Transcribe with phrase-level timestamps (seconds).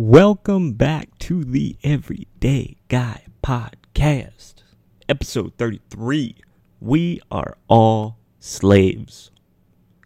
[0.00, 4.62] Welcome back to the Everyday Guy Podcast,
[5.08, 6.36] episode 33.
[6.80, 9.32] We are all slaves.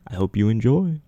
[0.06, 1.02] I hope you enjoy.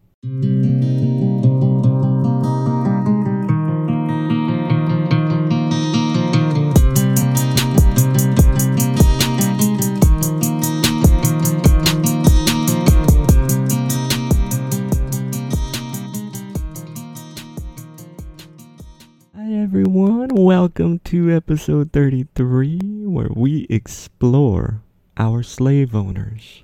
[20.54, 24.84] Welcome to episode 33 where we explore
[25.16, 26.62] our slave owners.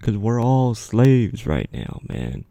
[0.00, 2.44] Cuz we're all slaves right now, man.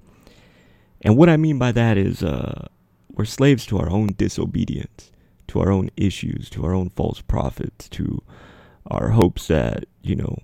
[1.02, 2.67] And what I mean by that is uh
[3.13, 5.13] we're slaves to our own disobedience,
[5.47, 8.21] to our own issues, to our own false prophets, to
[8.88, 10.39] our hopes that, you know,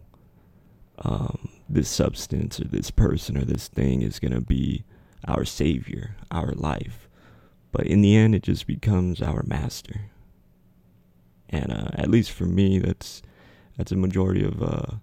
[1.00, 4.86] um, this substance or this person or this thing is going to be
[5.27, 7.09] our savior, our life
[7.73, 10.11] but in the end it just becomes our master
[11.52, 13.22] and uh, at least for me that's
[13.78, 14.95] that's a majority of uh,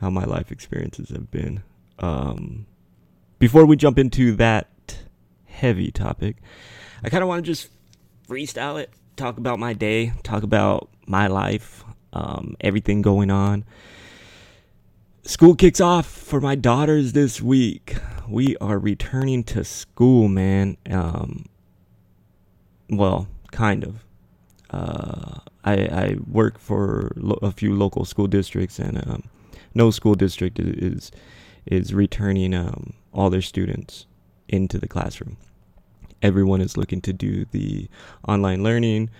[0.00, 1.62] how my life experiences have been.
[1.98, 2.66] Um,
[3.38, 4.68] before we jump into that
[5.46, 6.36] heavy topic
[7.02, 7.68] i kind of want to just
[8.26, 13.64] freestyle it talk about my day talk about my life um, everything going on.
[15.22, 17.96] School kicks off for my daughters this week.
[18.28, 20.76] We are returning to school man.
[20.88, 21.46] Um,
[22.88, 24.04] well, kind of.
[24.70, 29.24] Uh, I, I work for lo- a few local school districts, and um,
[29.74, 31.10] no school district is
[31.66, 34.06] is returning um, all their students
[34.48, 35.36] into the classroom.
[36.22, 37.88] Everyone is looking to do the
[38.26, 39.10] online learning.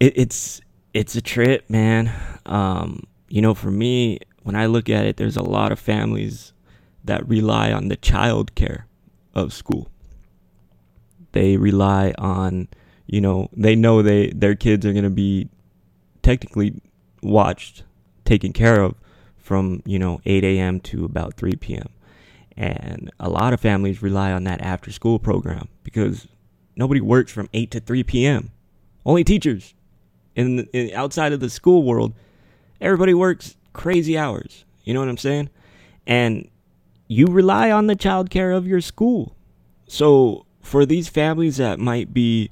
[0.00, 0.60] It, it's
[0.94, 2.12] it's a trip, man.
[2.46, 6.52] Um, you know, for me, when I look at it, there's a lot of families
[7.04, 8.86] that rely on the child care
[9.34, 9.90] of school
[11.36, 12.66] they rely on
[13.06, 15.48] you know they know they their kids are going to be
[16.22, 16.80] technically
[17.22, 17.84] watched
[18.24, 18.94] taken care of
[19.36, 21.88] from you know 8 a.m to about 3 p.m
[22.56, 26.26] and a lot of families rely on that after school program because
[26.74, 28.50] nobody works from 8 to 3 p.m
[29.04, 29.72] only teachers.
[30.34, 32.12] In, in outside of the school world
[32.80, 34.64] everybody works crazy hours.
[34.84, 35.48] You know what i'm saying?
[36.06, 36.48] And
[37.08, 39.36] you rely on the child care of your school.
[39.88, 42.50] So for these families that might be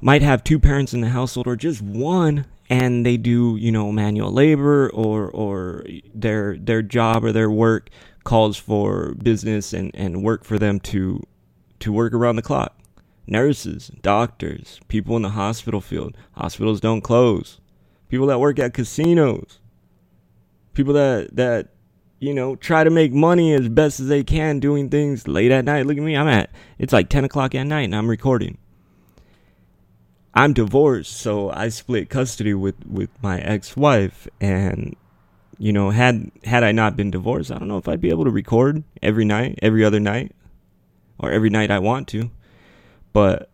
[0.00, 3.92] might have two parents in the household or just one and they do you know
[3.92, 5.84] manual labor or or
[6.14, 7.88] their their job or their work
[8.24, 11.22] calls for business and and work for them to
[11.78, 12.78] to work around the clock
[13.26, 17.60] nurses doctors people in the hospital field hospitals don't close
[18.08, 19.60] people that work at casinos
[20.74, 21.68] people that that
[22.18, 25.64] you know, try to make money as best as they can doing things late at
[25.64, 25.86] night.
[25.86, 28.58] Look at me, I'm at it's like 10 o'clock at night and I'm recording.
[30.36, 34.94] I'm divorced, so I split custody with, with my ex wife and
[35.58, 38.24] you know, had had I not been divorced, I don't know if I'd be able
[38.24, 40.32] to record every night, every other night,
[41.18, 42.30] or every night I want to.
[43.14, 43.48] But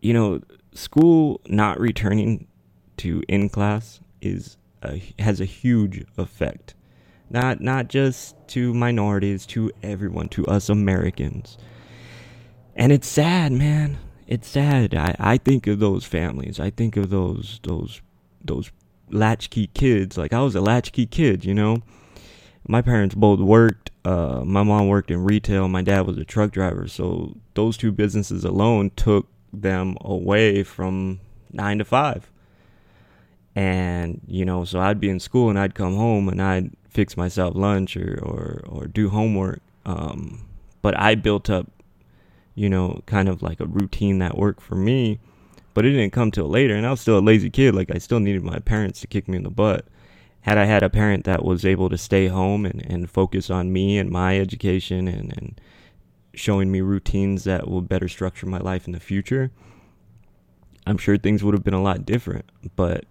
[0.00, 0.40] you know,
[0.72, 2.46] school not returning
[2.98, 6.74] to in class is a, has a huge effect
[7.32, 11.56] not not just to minorities, to everyone, to us Americans.
[12.76, 13.98] And it's sad, man.
[14.26, 14.94] It's sad.
[14.94, 16.60] I, I think of those families.
[16.60, 18.00] I think of those those
[18.44, 18.70] those
[19.10, 20.16] latchkey kids.
[20.16, 21.82] Like I was a latchkey kid, you know.
[22.66, 23.90] My parents both worked.
[24.04, 25.68] Uh, my mom worked in retail.
[25.68, 26.88] My dad was a truck driver.
[26.88, 31.20] So those two businesses alone took them away from
[31.52, 32.30] nine to five.
[33.54, 37.16] And you know, so I'd be in school and I'd come home and I'd fix
[37.16, 39.60] myself lunch or or, or do homework.
[39.84, 40.46] Um,
[40.80, 41.66] but I built up,
[42.54, 45.20] you know, kind of like a routine that worked for me.
[45.74, 47.74] But it didn't come till later, and I was still a lazy kid.
[47.74, 49.86] Like I still needed my parents to kick me in the butt.
[50.42, 53.72] Had I had a parent that was able to stay home and, and focus on
[53.72, 55.60] me and my education and, and
[56.34, 59.50] showing me routines that will better structure my life in the future,
[60.86, 62.44] I'm sure things would have been a lot different.
[62.76, 63.06] But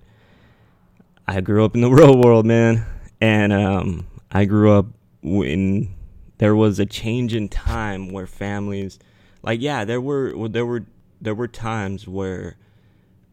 [1.28, 2.86] I grew up in the real world, man
[3.22, 4.88] and um, I grew up
[5.22, 5.94] when
[6.40, 8.98] there was a change in time where families,
[9.44, 10.86] like yeah, there were there were
[11.20, 12.58] there were times where,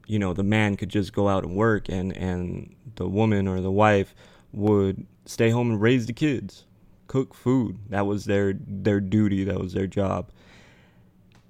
[0.06, 3.60] you know, the man could just go out and work, and and the woman or
[3.60, 4.14] the wife
[4.52, 6.64] would stay home and raise the kids,
[7.06, 7.78] cook food.
[7.88, 9.44] That was their their duty.
[9.44, 10.31] That was their job.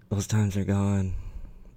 [0.08, 1.14] Those times are gone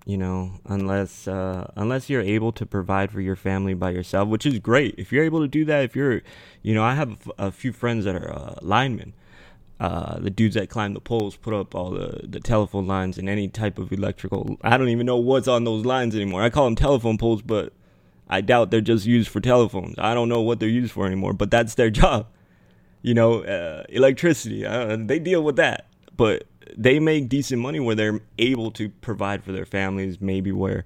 [0.05, 4.45] you know unless uh, unless you're able to provide for your family by yourself which
[4.45, 6.21] is great if you're able to do that if you're
[6.61, 9.13] you know i have a few friends that are uh, linemen
[9.81, 13.27] uh, the dudes that climb the poles put up all the, the telephone lines and
[13.27, 14.55] any type of electrical.
[14.61, 16.43] I don't even know what's on those lines anymore.
[16.43, 17.73] I call them telephone poles, but
[18.29, 19.95] I doubt they're just used for telephones.
[19.97, 22.27] I don't know what they're used for anymore, but that's their job.
[23.01, 25.87] You know, uh, electricity, uh, they deal with that.
[26.15, 26.43] But
[26.77, 30.85] they make decent money where they're able to provide for their families, maybe where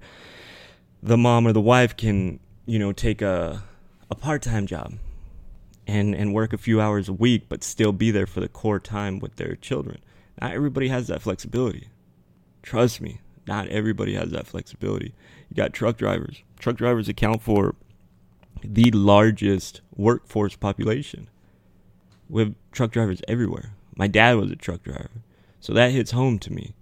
[1.02, 3.62] the mom or the wife can, you know, take a,
[4.10, 4.94] a part time job
[5.86, 8.80] and and work a few hours a week but still be there for the core
[8.80, 9.98] time with their children.
[10.40, 11.88] Not everybody has that flexibility.
[12.62, 15.14] Trust me not everybody has that flexibility.
[15.48, 16.42] You got truck drivers.
[16.58, 17.74] Truck drivers account for
[18.62, 21.28] the largest workforce population.
[22.28, 23.74] We have truck drivers everywhere.
[23.96, 25.22] My dad was a truck driver
[25.60, 26.74] so that hits home to me.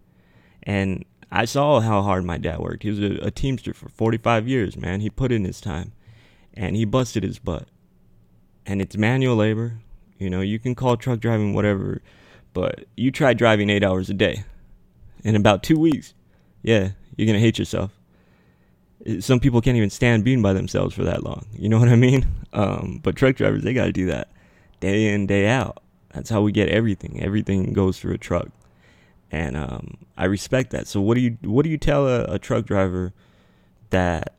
[0.62, 2.84] And i saw how hard my dad worked.
[2.84, 5.00] He was a, a teamster for 45 years man.
[5.00, 5.92] He put in his time
[6.54, 7.68] and he busted his butt
[8.66, 9.78] and it's manual labor.
[10.18, 12.00] You know, you can call truck driving whatever,
[12.52, 14.44] but you try driving eight hours a day
[15.22, 16.14] in about two weeks.
[16.62, 17.90] Yeah, you're gonna hate yourself.
[19.20, 21.46] Some people can't even stand being by themselves for that long.
[21.52, 22.26] You know what I mean?
[22.54, 24.28] Um, but truck drivers, they got to do that
[24.78, 25.82] day in, day out.
[26.12, 27.20] That's how we get everything.
[27.20, 28.46] Everything goes through a truck,
[29.32, 30.86] and um, I respect that.
[30.86, 33.12] So, what do you what do you tell a, a truck driver
[33.90, 34.34] that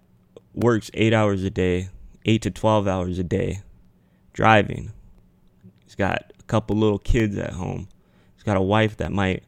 [0.54, 1.90] works eight hours a day,
[2.24, 3.64] eight to twelve hours a day,
[4.36, 4.92] driving.
[5.86, 7.88] He's got a couple little kids at home.
[8.36, 9.44] He's got a wife that might,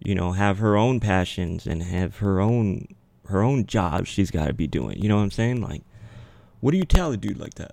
[0.00, 2.88] you know, have her own passions and have her own
[3.28, 5.00] her own job she's got to be doing.
[5.00, 5.60] You know what I'm saying?
[5.60, 5.82] Like,
[6.60, 7.72] what do you tell a dude like that?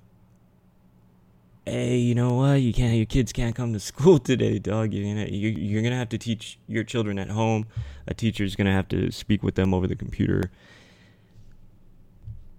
[1.66, 2.62] Hey, you know what?
[2.62, 2.94] You can't.
[2.94, 4.94] Your kids can't come to school today, dog.
[4.94, 7.66] You're gonna you're, you're gonna have to teach your children at home.
[8.08, 10.52] A teacher's gonna have to speak with them over the computer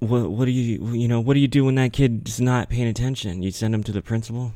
[0.01, 2.87] what what do you you know what do you do when that kid's not paying
[2.87, 3.43] attention?
[3.43, 4.53] You send him to the principal.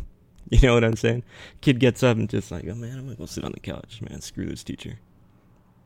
[0.50, 1.22] you know what I'm saying?
[1.60, 4.00] Kid gets up and just like, oh man, I'm gonna go sit on the couch,
[4.02, 4.20] man.
[4.20, 4.98] Screw this teacher.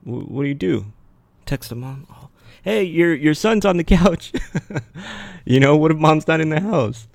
[0.04, 0.86] W- what do you do?
[1.44, 2.06] Text the mom.
[2.10, 2.28] Oh,
[2.62, 4.32] hey, your your son's on the couch.
[5.44, 7.06] you know what if mom's not in the house?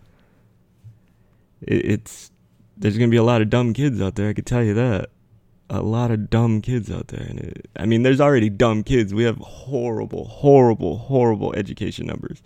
[1.62, 2.32] It, it's
[2.78, 4.30] there's gonna be a lot of dumb kids out there.
[4.30, 5.10] I could tell you that
[5.72, 7.26] a lot of dumb kids out there.
[7.26, 9.14] And it, I mean, there's already dumb kids.
[9.14, 12.44] We have horrible, horrible, horrible education numbers.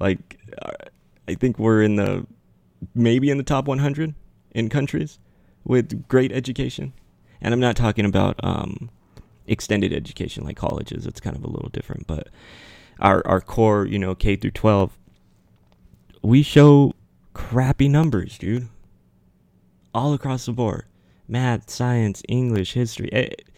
[0.00, 0.72] Like, uh,
[1.28, 2.26] I think we're in the
[2.94, 4.14] maybe in the top 100
[4.50, 5.20] in countries
[5.64, 6.92] with great education.
[7.40, 8.90] And I'm not talking about um,
[9.46, 11.06] extended education like colleges.
[11.06, 12.08] It's kind of a little different.
[12.08, 12.28] But
[12.98, 14.98] our our core, you know, K through 12,
[16.22, 16.92] we show
[17.34, 18.68] crappy numbers, dude.
[19.94, 20.86] All across the board
[21.28, 23.08] math, science, English, history.
[23.08, 23.48] It,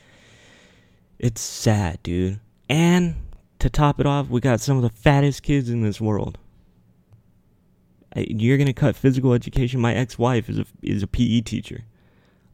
[1.19, 2.41] it's sad, dude.
[2.69, 3.15] And
[3.59, 6.39] to top it off, we got some of the fattest kids in this world.
[8.15, 9.81] You're gonna cut physical education.
[9.81, 11.85] My ex-wife is a is a PE teacher.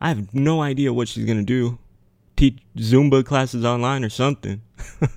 [0.01, 1.79] I have no idea what she's gonna do.
[2.37, 4.61] Teach Zumba classes online or something.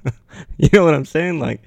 [0.58, 1.40] you know what I'm saying?
[1.40, 1.64] Like,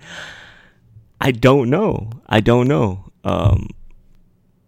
[1.20, 2.10] I don't know.
[2.28, 3.10] I don't know.
[3.24, 3.70] Um,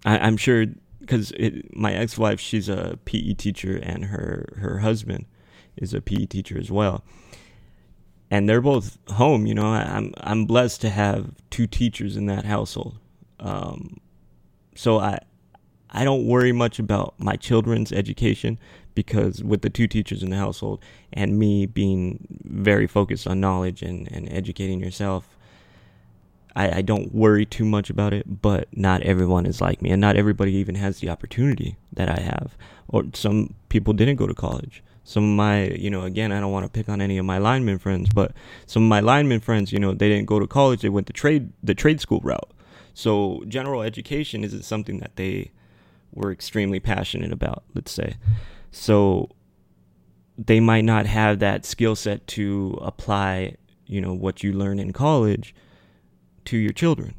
[0.05, 0.67] I, I'm sure
[1.11, 1.33] because
[1.73, 5.27] my ex-wife she's a PE teacher and her her husband
[5.77, 7.03] is a PE teacher as well.
[8.31, 12.27] And they're both home you know I, am I'm blessed to have two teachers in
[12.27, 12.99] that household.
[13.41, 13.99] Um,
[14.77, 15.19] so I
[15.91, 18.61] I don't worry much about my children's education
[18.95, 20.81] because with the two teachers in the household
[21.13, 25.37] and me being very focused on knowledge and, and educating yourself
[26.57, 30.01] I, I don't worry too much about it, but not everyone is like me, and
[30.01, 32.57] not everybody even has the opportunity that I have.
[32.89, 34.83] Or some people didn't go to college.
[35.05, 37.39] Some of my, you know, again, I don't want to pick on any of my
[37.39, 38.33] lineman friends, but
[38.67, 41.13] some of my lineman friends, you know, they didn't go to college; they went the
[41.13, 42.53] trade the trade school route.
[42.95, 45.53] So general education isn't something that they
[46.13, 47.65] were extremely passionate about.
[47.75, 48.17] Let's say,
[48.71, 49.31] so
[50.37, 54.93] they might not have that skill set to apply, you know, what you learn in
[54.93, 55.55] college
[56.47, 57.15] to your children.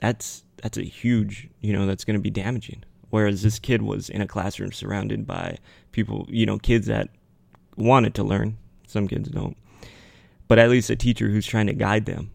[0.00, 2.84] That's that's a huge, you know, that's going to be damaging.
[3.10, 5.58] Whereas this kid was in a classroom surrounded by
[5.92, 7.08] people, you know, kids that
[7.76, 8.56] wanted to learn.
[8.86, 9.56] Some kids don't.
[10.48, 12.30] But at least a teacher who's trying to guide them,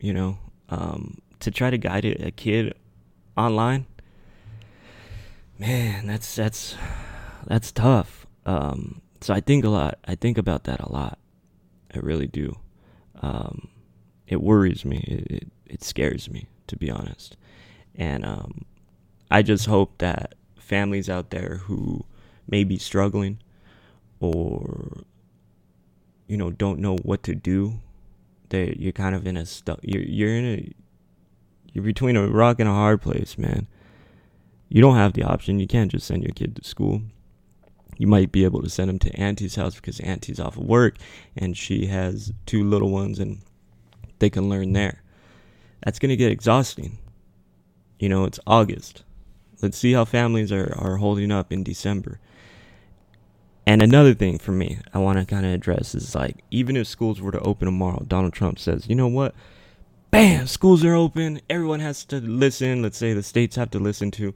[0.00, 0.38] you know,
[0.68, 2.74] um, to try to guide a kid
[3.36, 3.86] online.
[5.58, 6.76] Man, that's that's
[7.46, 8.26] that's tough.
[8.46, 9.98] Um, so I think a lot.
[10.06, 11.18] I think about that a lot.
[11.94, 12.56] I really do.
[13.20, 13.68] Um,
[14.28, 14.98] it worries me.
[15.08, 17.36] It, it, it scares me, to be honest.
[17.96, 18.64] And um,
[19.30, 22.04] I just hope that families out there who
[22.48, 23.40] may be struggling
[24.20, 25.04] or
[26.28, 27.80] you know don't know what to do,
[28.50, 29.80] that you're kind of in a stuck.
[29.82, 30.72] You're you're in a
[31.72, 33.66] you're between a rock and a hard place, man.
[34.68, 35.60] You don't have the option.
[35.60, 37.02] You can't just send your kid to school.
[37.98, 40.96] you might be able to send them to Auntie's house because Auntie's off of work
[41.36, 43.40] and she has two little ones and
[44.18, 45.02] they can learn there.
[45.84, 46.98] That's going to get exhausting.
[47.98, 49.04] You know, it's August.
[49.62, 52.20] Let's see how families are, are holding up in December.
[53.66, 56.86] And another thing for me, I want to kind of address is like, even if
[56.86, 59.34] schools were to open tomorrow, Donald Trump says, you know what?
[60.10, 61.40] Bam, schools are open.
[61.50, 62.80] Everyone has to listen.
[62.82, 64.32] Let's say the states have to listen to.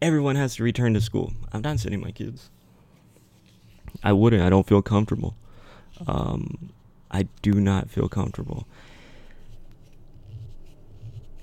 [0.00, 1.32] Everyone has to return to school.
[1.52, 2.50] I'm not sending my kids.
[4.04, 4.42] I wouldn't.
[4.42, 5.34] I don't feel comfortable.
[6.06, 6.70] Um,
[7.10, 8.68] I do not feel comfortable.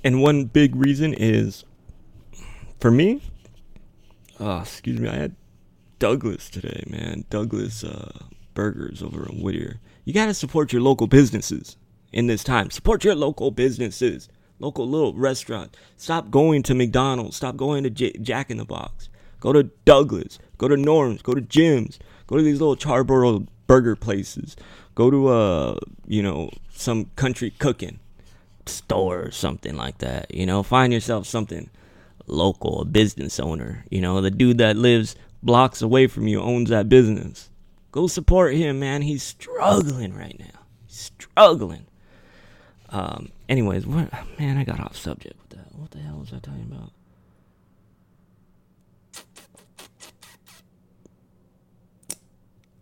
[0.03, 1.63] And one big reason is
[2.79, 3.21] for me,
[4.39, 5.35] oh, excuse me, I had
[5.99, 7.23] Douglas today, man.
[7.29, 8.11] Douglas uh,
[8.53, 9.79] Burgers over in Whittier.
[10.03, 11.77] You got to support your local businesses
[12.11, 12.69] in this time.
[12.69, 14.27] Support your local businesses,
[14.59, 15.77] local little restaurant.
[15.95, 17.37] Stop going to McDonald's.
[17.37, 19.07] Stop going to J- Jack in the Box.
[19.39, 20.39] Go to Douglas.
[20.57, 21.21] Go to Norm's.
[21.21, 21.99] Go to Jim's.
[22.27, 24.57] Go to these little Charborough burger places.
[24.95, 27.99] Go to uh, you know, some country cooking
[28.65, 30.33] store or something like that.
[30.33, 31.69] You know, find yourself something
[32.27, 33.85] local, a business owner.
[33.89, 37.49] You know, the dude that lives blocks away from you owns that business.
[37.91, 39.01] Go support him, man.
[39.01, 40.59] He's struggling right now.
[40.87, 41.85] He's struggling.
[42.89, 45.75] Um, anyways, what man, I got off subject with that.
[45.75, 46.91] What the hell was I talking about?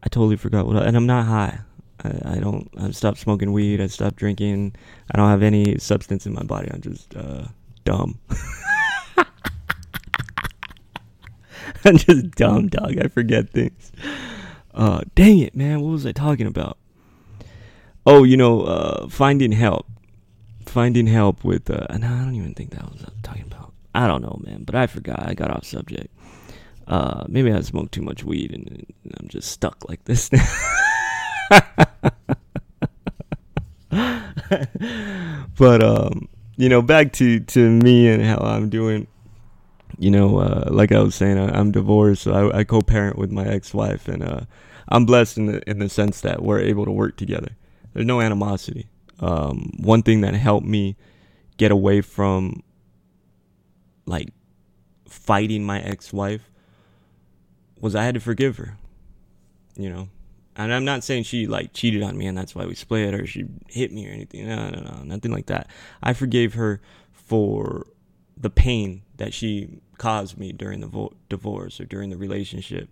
[0.03, 1.59] I totally forgot what I, and I'm not high.
[2.03, 4.75] I, I don't I've stopped smoking weed, I stopped drinking.
[5.13, 6.69] I don't have any substance in my body.
[6.71, 7.45] I'm just uh,
[7.83, 8.19] dumb.
[11.85, 12.97] I'm just dumb, dog.
[12.99, 13.91] I forget things.
[14.73, 15.81] Uh, dang it, man.
[15.81, 16.77] What was I talking about?
[18.05, 19.87] Oh, you know, uh, finding help.
[20.65, 23.43] Finding help with, uh, no, I don't even think that was what I was talking
[23.43, 23.73] about.
[23.93, 25.27] I don't know, man, but I forgot.
[25.27, 26.07] I got off subject.
[26.87, 28.67] Uh, maybe I smoked too much weed and,
[29.03, 30.47] and I'm just stuck like this now.
[35.57, 36.27] but um,
[36.57, 39.07] you know, back to to me and how I'm doing.
[39.97, 43.29] You know, uh, like I was saying, I, am divorced, so I, I, co-parent with
[43.29, 44.41] my ex-wife, and uh,
[44.87, 47.55] I'm blessed in the in the sense that we're able to work together.
[47.93, 48.87] There's no animosity.
[49.19, 50.95] Um, one thing that helped me
[51.57, 52.63] get away from
[54.05, 54.29] like
[55.07, 56.49] fighting my ex-wife
[57.79, 58.77] was I had to forgive her.
[59.75, 60.09] You know,
[60.55, 63.25] and I'm not saying she like cheated on me and that's why we split or
[63.25, 64.47] she hit me or anything.
[64.47, 65.67] No, no, no, nothing like that.
[66.03, 66.81] I forgave her
[67.11, 67.87] for
[68.35, 72.89] the pain that she caused me during the vo- divorce or during the relationship.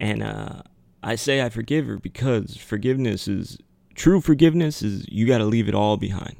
[0.00, 0.62] And uh,
[1.02, 3.58] I say I forgive her because forgiveness is
[3.94, 6.36] true forgiveness is you got to leave it all behind.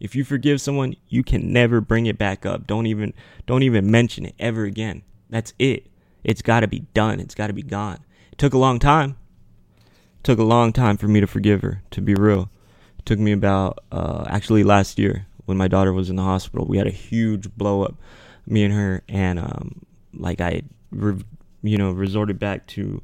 [0.00, 2.66] If you forgive someone, you can never bring it back up.
[2.66, 3.14] Don't even
[3.46, 5.02] don't even mention it ever again.
[5.30, 5.86] That's it.
[6.24, 7.20] It's got to be done.
[7.20, 8.04] It's got to be gone.
[8.32, 9.16] It took a long time
[10.24, 12.50] took a long time for me to forgive her, to be real.
[12.98, 16.66] It took me about, uh, actually last year when my daughter was in the hospital.
[16.66, 17.94] We had a huge blow up,
[18.46, 21.22] me and her, and, um, like I, re-
[21.62, 23.02] you know, resorted back to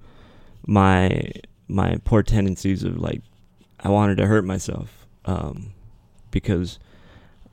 [0.67, 1.31] my,
[1.69, 3.23] my poor tendencies of like,
[3.79, 5.73] I wanted to hurt myself, um,
[6.31, 6.79] because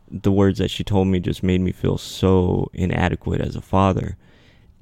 [0.09, 4.15] the words that she told me just made me feel so inadequate as a father.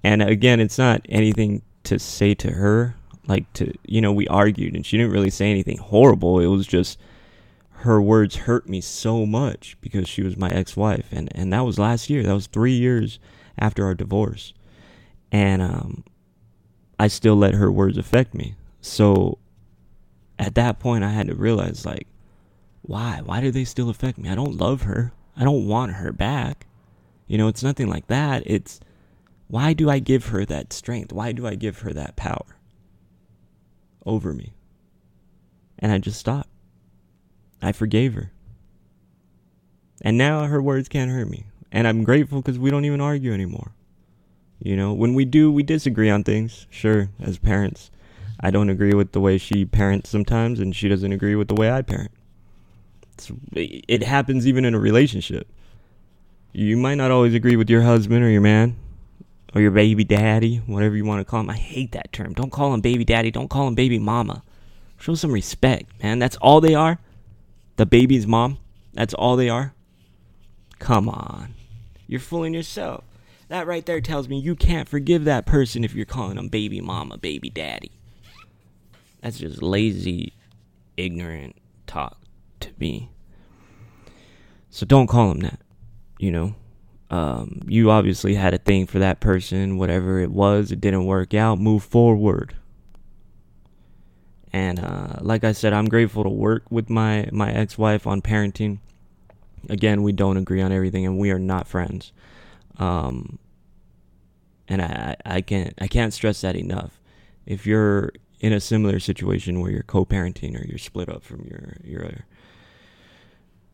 [0.03, 2.95] And again, it's not anything to say to her
[3.27, 6.39] like to you know we argued and she didn't really say anything horrible.
[6.39, 6.99] It was just
[7.79, 11.07] her words hurt me so much because she was my ex-wife.
[11.11, 12.23] And and that was last year.
[12.23, 13.19] That was 3 years
[13.57, 14.53] after our divorce.
[15.31, 16.03] And um
[16.99, 18.55] I still let her words affect me.
[18.81, 19.37] So
[20.39, 22.07] at that point I had to realize like
[22.81, 23.21] why?
[23.23, 24.29] Why do they still affect me?
[24.29, 25.11] I don't love her.
[25.35, 26.67] I don't want her back.
[27.27, 28.43] You know it's nothing like that.
[28.45, 28.79] It's
[29.47, 31.13] why do I give her that strength?
[31.13, 32.55] Why do I give her that power
[34.05, 34.53] over me.
[35.79, 36.49] And I just stopped.
[37.61, 38.31] I forgave her.
[40.01, 41.45] And now her words can't hurt me.
[41.71, 43.71] And I'm grateful because we don't even argue anymore.
[44.59, 46.67] You know, when we do, we disagree on things.
[46.69, 47.91] Sure, as parents.
[48.39, 51.55] I don't agree with the way she parents sometimes, and she doesn't agree with the
[51.55, 52.11] way I parent.
[53.13, 55.47] It's, it happens even in a relationship.
[56.53, 58.77] You might not always agree with your husband or your man,
[59.55, 61.49] or your baby daddy, whatever you want to call him.
[61.49, 62.33] I hate that term.
[62.33, 63.31] Don't call him baby daddy.
[63.31, 64.43] Don't call him baby mama.
[64.99, 66.19] Show some respect, man.
[66.19, 66.99] That's all they are.
[67.77, 68.57] The baby's mom.
[68.93, 69.73] That's all they are.
[70.79, 71.53] Come on.
[72.05, 73.05] You're fooling yourself.
[73.47, 76.81] That right there tells me you can't forgive that person if you're calling them baby
[76.81, 77.91] mama, baby daddy.
[79.21, 80.33] That's just lazy,
[80.97, 81.55] ignorant
[81.87, 82.17] talk
[82.59, 83.09] to me.
[84.69, 85.59] So don't call them that,
[86.19, 86.55] you know?
[87.15, 91.33] Um, you obviously had a thing for that person, whatever it was, it didn't work
[91.33, 92.57] out, move forward.
[94.51, 98.21] And uh, like I said, I'm grateful to work with my, my ex wife on
[98.21, 98.79] parenting.
[99.69, 102.11] Again, we don't agree on everything and we are not friends.
[102.79, 103.39] Um,
[104.67, 106.99] and I, I can't I can't stress that enough.
[107.45, 111.77] If you're in a similar situation where you're co-parenting or you're split up from your
[111.83, 112.25] your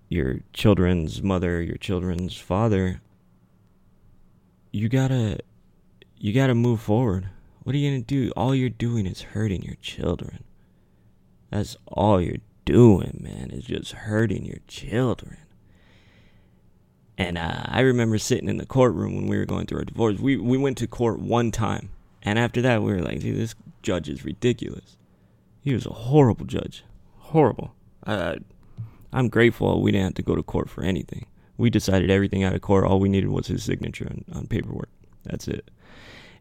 [0.10, 3.02] your children's mother, your children's father,
[4.72, 5.40] you gotta
[6.18, 7.30] you gotta move forward.
[7.64, 8.32] What are you gonna do?
[8.36, 10.44] All you're doing is hurting your children.
[11.50, 15.38] That's all you're doing, man, is just hurting your children.
[17.18, 20.20] And uh, I remember sitting in the courtroom when we were going through our divorce.
[20.20, 21.90] We we went to court one time,
[22.24, 24.98] and after that, we were like, "Dude, this judge is ridiculous.
[25.62, 26.84] He was a horrible judge,
[27.18, 27.76] horrible."
[28.08, 28.36] Uh,
[29.14, 31.26] I'm grateful we didn't have to go to court for anything.
[31.62, 32.86] We decided everything out of court.
[32.86, 34.90] All we needed was his signature on, on paperwork.
[35.24, 35.70] That's it.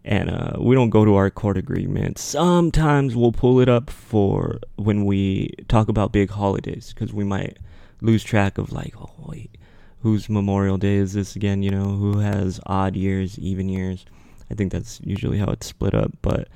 [0.02, 2.16] And uh, we don't go to our court agreement.
[2.16, 7.58] Sometimes we'll pull it up for when we talk about big holidays because we might
[8.00, 9.58] lose track of like, oh wait,
[10.00, 11.62] whose Memorial Day is this again?
[11.62, 14.06] You know, who has odd years, even years.
[14.50, 16.48] I think that's usually how it's split up, but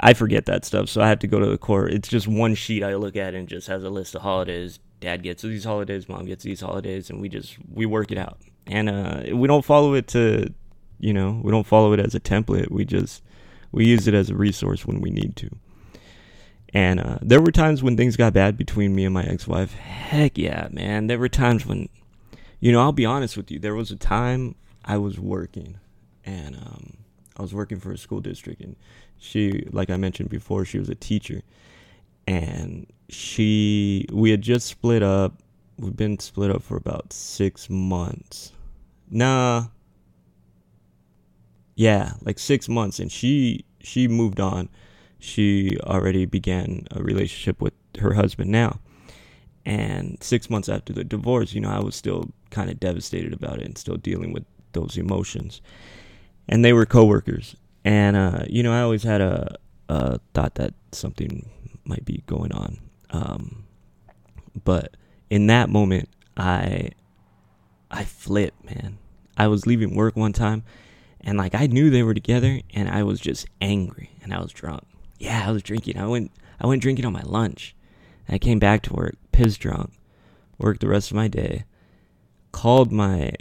[0.00, 1.92] I forget that stuff, so I have to go to the court.
[1.92, 5.22] It's just one sheet I look at and just has a list of holidays dad
[5.22, 8.38] gets these holidays, mom gets these holidays, and we just we work it out.
[8.66, 10.52] And uh, we don't follow it to,
[10.98, 12.70] you know, we don't follow it as a template.
[12.70, 13.22] We just
[13.72, 15.50] we use it as a resource when we need to.
[16.74, 19.72] And uh, there were times when things got bad between me and my ex-wife.
[19.74, 21.06] Heck yeah, man.
[21.06, 21.88] There were times when,
[22.60, 23.58] you know, I'll be honest with you.
[23.58, 25.78] There was a time I was working,
[26.26, 26.98] and um,
[27.38, 28.76] I was working for a school district, and
[29.18, 31.42] she, like I mentioned before, she was a teacher,
[32.28, 35.42] and she we had just split up.
[35.78, 38.52] We've been split up for about six months.
[39.10, 39.68] Nah.
[41.74, 44.68] Yeah, like six months, and she she moved on.
[45.18, 48.78] She already began a relationship with her husband now.
[49.64, 53.60] And six months after the divorce, you know, I was still kind of devastated about
[53.60, 55.60] it and still dealing with those emotions.
[56.48, 57.56] And they were coworkers.
[57.84, 59.56] And, uh, you know, I always had a,
[59.88, 61.50] a thought that something
[61.88, 62.78] might be going on
[63.10, 63.64] um,
[64.64, 64.96] but
[65.30, 66.90] in that moment, I
[67.90, 68.98] I flipped, man.
[69.36, 70.64] I was leaving work one time,
[71.20, 74.52] and like I knew they were together, and I was just angry, and I was
[74.52, 74.84] drunk.
[75.18, 75.98] Yeah, I was drinking.
[75.98, 77.74] I went I went drinking on my lunch.
[78.28, 79.92] I came back to work, pissed drunk.
[80.58, 81.64] Worked the rest of my day.
[82.52, 83.32] Called my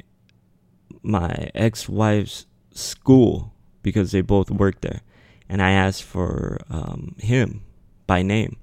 [1.01, 5.01] my ex-wife's school because they both worked there,
[5.49, 7.63] and I asked for um, him
[8.07, 8.57] by name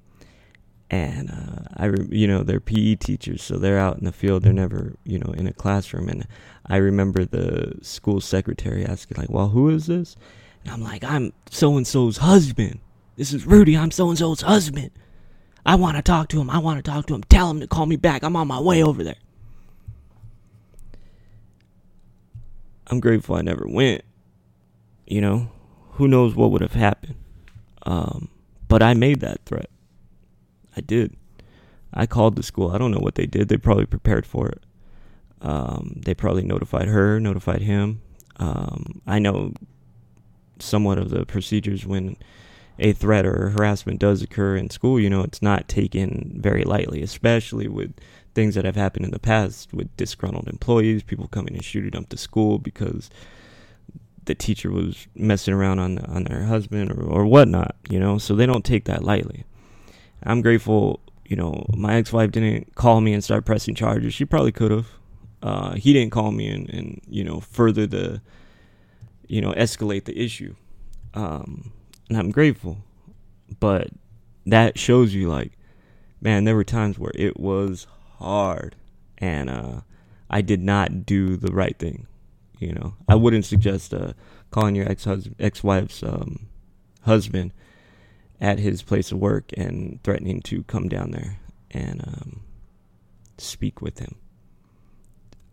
[0.89, 4.43] and uh, I, re- you know, they're PE teachers, so they're out in the field.
[4.43, 6.09] They're never, you know, in a classroom.
[6.09, 6.27] And
[6.65, 10.15] I remember the school secretary asking, like, "Well, who is this?"
[10.63, 12.79] And I'm like, "I'm so and so's husband.
[13.15, 13.75] This is Rudy.
[13.75, 14.91] I'm so and so's husband.
[15.65, 16.49] I want to talk to him.
[16.51, 17.23] I want to talk to him.
[17.23, 18.23] Tell him to call me back.
[18.23, 19.15] I'm on my way over there."
[22.87, 24.03] I'm grateful I never went.
[25.07, 25.51] You know,
[25.93, 27.15] who knows what would have happened.
[27.83, 28.29] Um,
[28.67, 29.69] but I made that threat.
[30.75, 31.15] I did.
[31.93, 32.71] I called the school.
[32.71, 33.47] I don't know what they did.
[33.47, 34.63] They probably prepared for it.
[35.41, 38.01] Um, they probably notified her, notified him.
[38.37, 39.53] Um, I know
[40.59, 42.17] somewhat of the procedures when
[42.79, 44.99] a threat or harassment does occur in school.
[44.99, 47.93] You know, it's not taken very lightly, especially with
[48.33, 52.09] things that have happened in the past with disgruntled employees, people coming and shooting up
[52.09, 53.09] the school because
[54.25, 57.75] the teacher was messing around on on their husband or, or whatnot.
[57.89, 59.45] You know, so they don't take that lightly.
[60.23, 64.13] I'm grateful, you know, my ex wife didn't call me and start pressing charges.
[64.13, 64.87] She probably could have.
[65.41, 68.21] Uh, he didn't call me and, and, you know, further the,
[69.27, 70.55] you know, escalate the issue.
[71.13, 71.71] Um,
[72.09, 72.77] and I'm grateful.
[73.59, 73.89] But
[74.47, 75.51] that shows you, like,
[76.19, 77.85] man, there were times where it was
[78.17, 78.75] hard
[79.19, 79.81] and uh,
[80.29, 82.07] I did not do the right thing.
[82.59, 84.13] You know, I wouldn't suggest uh,
[84.51, 86.47] calling your ex-husband, ex wife's um,
[87.01, 87.51] husband
[88.41, 91.39] at his place of work and threatening to come down there
[91.71, 92.41] and um,
[93.37, 94.15] speak with him.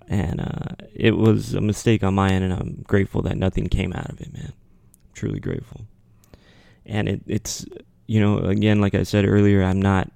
[0.08, 3.92] And uh, it was a mistake on my end, and I'm grateful that nothing came
[3.92, 4.52] out of it, man.
[5.14, 5.82] Truly grateful.
[6.84, 7.64] And it, it's,
[8.06, 10.10] you know, again, like I said earlier, I'm not,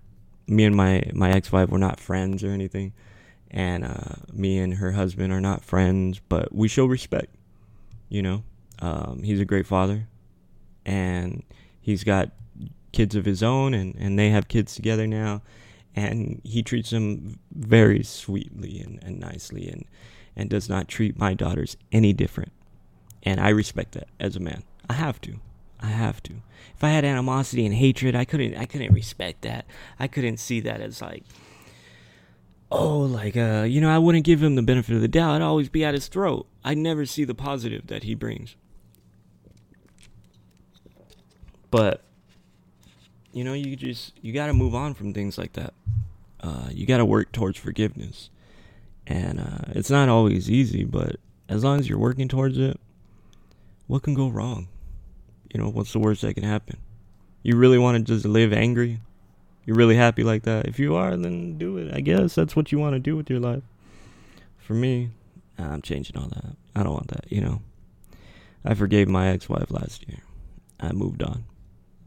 [0.49, 2.93] me and my, my ex wife were not friends or anything.
[3.57, 7.35] And uh, me and her husband are not friends, but we show respect,
[8.09, 8.45] you know.
[8.81, 10.07] Um, he's a great father,
[10.85, 11.43] and
[11.81, 12.33] he's got
[12.93, 15.41] kids of his own, and, and they have kids together now.
[15.95, 19.67] And he treats them very sweetly and, and nicely.
[19.69, 19.87] And,
[20.37, 22.53] and does not treat my daughters any different.
[23.23, 24.63] And I respect that as a man.
[24.89, 25.41] I have to.
[25.81, 26.35] I have to.
[26.77, 29.67] If I had animosity and hatred, I couldn't I couldn't respect that.
[29.99, 31.25] I couldn't see that as like
[32.71, 35.37] oh, like uh, you know, I wouldn't give him the benefit of the doubt.
[35.37, 36.47] I'd always be at his throat.
[36.65, 38.57] I'd never see the positive that he brings.
[41.71, 42.03] But
[43.33, 45.75] you know, you just you got to move on from things like that.
[46.41, 48.31] Uh, you got to work towards forgiveness,
[49.07, 50.85] and uh, it's not always easy.
[50.85, 51.17] But
[51.49, 52.81] as long as you're working towards it,
[53.87, 54.69] what can go wrong?
[55.53, 56.79] You know, what's the worst that can happen?
[57.43, 59.01] You really want to just live angry?
[59.67, 60.67] You're really happy like that?
[60.67, 61.93] If you are, then do it.
[61.93, 63.65] I guess that's what you want to do with your life.
[64.59, 65.11] For me,
[65.59, 66.57] I'm changing all that.
[66.75, 67.61] I don't want that, you know.
[68.65, 70.21] I forgave my ex wife last year.
[70.81, 71.45] I moved on.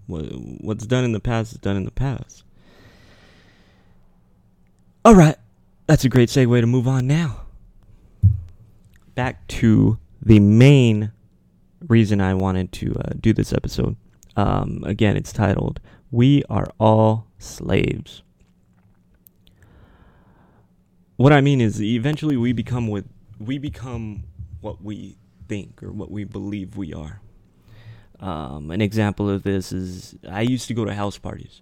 [0.08, 2.44] What's done in the past is done in the past.
[5.06, 5.36] All right.
[5.88, 7.42] That's a great segue to move on now.
[9.16, 11.12] Back to the main
[11.88, 13.96] reason I wanted to uh, do this episode.
[14.36, 15.80] Um, again, it's titled
[16.12, 18.22] We Are All Slaves.
[21.16, 23.06] What I mean is eventually we become what
[23.40, 24.24] we become
[24.62, 27.22] what we think or what we believe we are.
[28.20, 31.62] Um, an example of this is I used to go to house parties,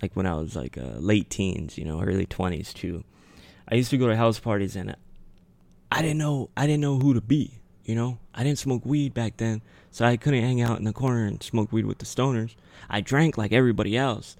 [0.00, 3.04] like when I was like uh, late teens, you know, early twenties too.
[3.68, 4.94] I used to go to house parties and
[5.90, 7.60] I didn't know I didn't know who to be.
[7.84, 9.62] You know, I didn't smoke weed back then,
[9.92, 12.56] so I couldn't hang out in the corner and smoke weed with the stoners.
[12.90, 14.36] I drank like everybody else,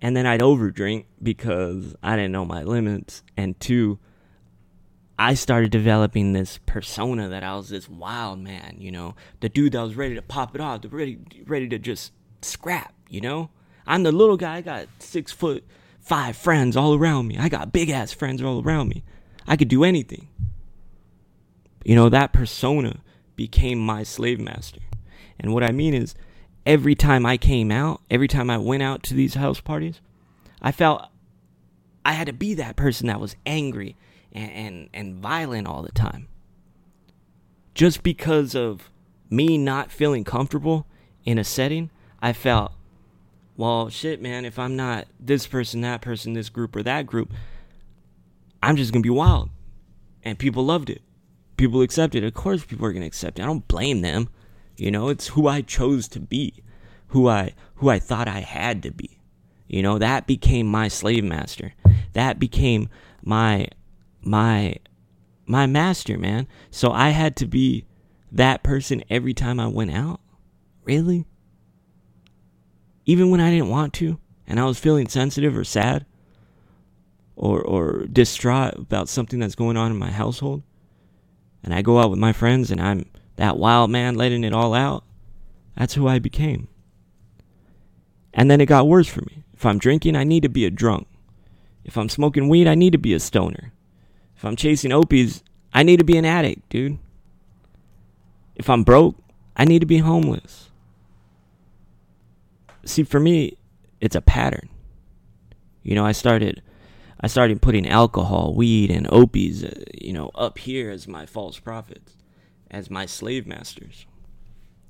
[0.00, 3.22] and then I'd overdrink because I didn't know my limits.
[3.36, 3.98] And two,
[5.18, 9.72] I started developing this persona that I was this wild man, you know, the dude
[9.72, 13.50] that was ready to pop it off, ready ready to just scrap, you know.
[13.86, 14.56] I'm the little guy.
[14.56, 15.64] I got six foot
[16.00, 17.36] five friends all around me.
[17.38, 19.02] I got big ass friends all around me.
[19.46, 20.28] I could do anything.
[21.84, 23.00] You know, that persona
[23.34, 24.80] became my slave master.
[25.40, 26.14] And what I mean is,
[26.68, 30.02] every time I came out, every time I went out to these house parties,
[30.60, 31.08] I felt
[32.04, 33.96] I had to be that person that was angry
[34.32, 36.28] and, and, and violent all the time.
[37.74, 38.90] Just because of
[39.30, 40.86] me not feeling comfortable
[41.24, 42.72] in a setting, I felt,
[43.56, 47.32] well, shit, man, if I'm not this person, that person, this group, or that group,
[48.62, 49.48] I'm just going to be wild.
[50.22, 51.00] And people loved it
[51.58, 52.26] people accepted it.
[52.26, 53.42] Of course, people are gonna accept it.
[53.42, 54.30] I don't blame them.
[54.78, 56.62] You know, it's who I chose to be,
[57.08, 59.18] who I who I thought I had to be.
[59.66, 61.74] You know, that became my slave master.
[62.12, 62.88] That became
[63.22, 63.68] my
[64.22, 64.76] my
[65.46, 66.46] my master, man.
[66.70, 67.84] So I had to be
[68.30, 70.20] that person every time I went out.
[70.84, 71.26] Really?
[73.04, 76.06] Even when I didn't want to and I was feeling sensitive or sad
[77.36, 80.62] or or distraught about something that's going on in my household,
[81.64, 83.06] and I go out with my friends and I'm
[83.38, 85.04] that wild man letting it all out,
[85.76, 86.68] that's who I became.
[88.34, 89.44] And then it got worse for me.
[89.54, 91.06] If I'm drinking, I need to be a drunk.
[91.84, 93.72] If I'm smoking weed, I need to be a stoner.
[94.36, 96.98] If I'm chasing opies, I need to be an addict, dude.
[98.56, 99.16] If I'm broke,
[99.56, 100.70] I need to be homeless.
[102.84, 103.56] See, for me,
[104.00, 104.68] it's a pattern.
[105.82, 106.62] You know, I started
[107.20, 111.58] I started putting alcohol, weed, and opies, uh, you know, up here as my false
[111.58, 112.17] prophets,
[112.70, 114.06] as my slave masters,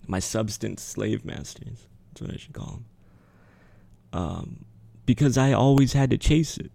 [0.06, 1.86] my substance slave masters.
[2.08, 2.84] That's what I should call them.
[4.12, 4.64] Um,
[5.06, 6.72] because I always had to chase it.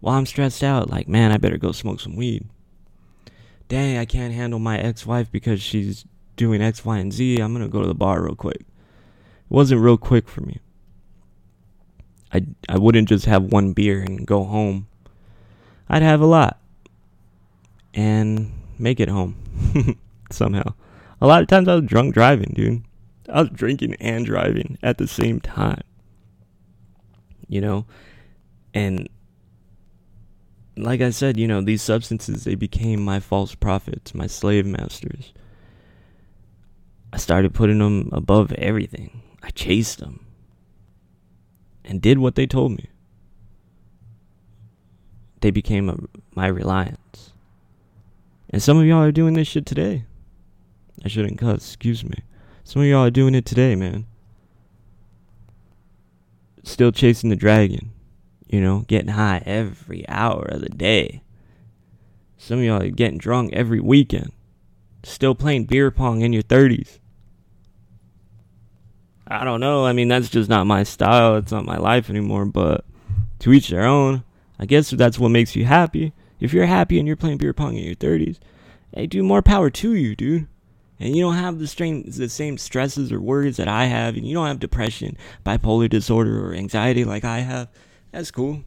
[0.00, 2.48] While I'm stressed out, like, man, I better go smoke some weed.
[3.68, 6.04] Dang, I can't handle my ex-wife because she's
[6.36, 7.38] doing X, Y, and Z.
[7.38, 8.60] I'm gonna go to the bar real quick.
[8.60, 8.66] It
[9.50, 10.58] wasn't real quick for me.
[12.32, 14.88] I I wouldn't just have one beer and go home.
[15.88, 16.60] I'd have a lot
[17.92, 19.36] and make it home
[20.32, 20.74] somehow.
[21.20, 22.82] A lot of times I was drunk driving, dude.
[23.28, 25.82] I was drinking and driving at the same time.
[27.48, 27.86] You know,
[28.72, 29.08] and
[30.76, 35.32] like I said, you know, these substances they became my false prophets, my slave masters.
[37.12, 39.22] I started putting them above everything.
[39.42, 40.24] I chased them
[41.84, 42.88] and did what they told me.
[45.40, 45.96] They became a,
[46.34, 47.32] my reliance.
[48.50, 50.04] And some of y'all are doing this shit today.
[51.04, 52.18] I shouldn't cuss, excuse me.
[52.64, 54.06] Some of y'all are doing it today, man.
[56.62, 57.92] Still chasing the dragon.
[58.48, 61.22] You know, getting high every hour of the day.
[62.36, 64.32] Some of y'all are getting drunk every weekend.
[65.02, 66.98] Still playing beer pong in your 30s.
[69.26, 69.86] I don't know.
[69.86, 71.36] I mean, that's just not my style.
[71.36, 72.44] It's not my life anymore.
[72.44, 72.84] But
[73.40, 74.24] to each their own.
[74.58, 76.12] I guess that's what makes you happy.
[76.38, 78.38] If you're happy and you're playing beer pong in your 30s,
[78.94, 80.46] hey, do more power to you, dude.
[81.00, 84.26] And you don't have the strain, the same stresses or worries that I have, and
[84.26, 87.68] you don't have depression, bipolar disorder, or anxiety like I have.
[88.12, 88.64] That's cool.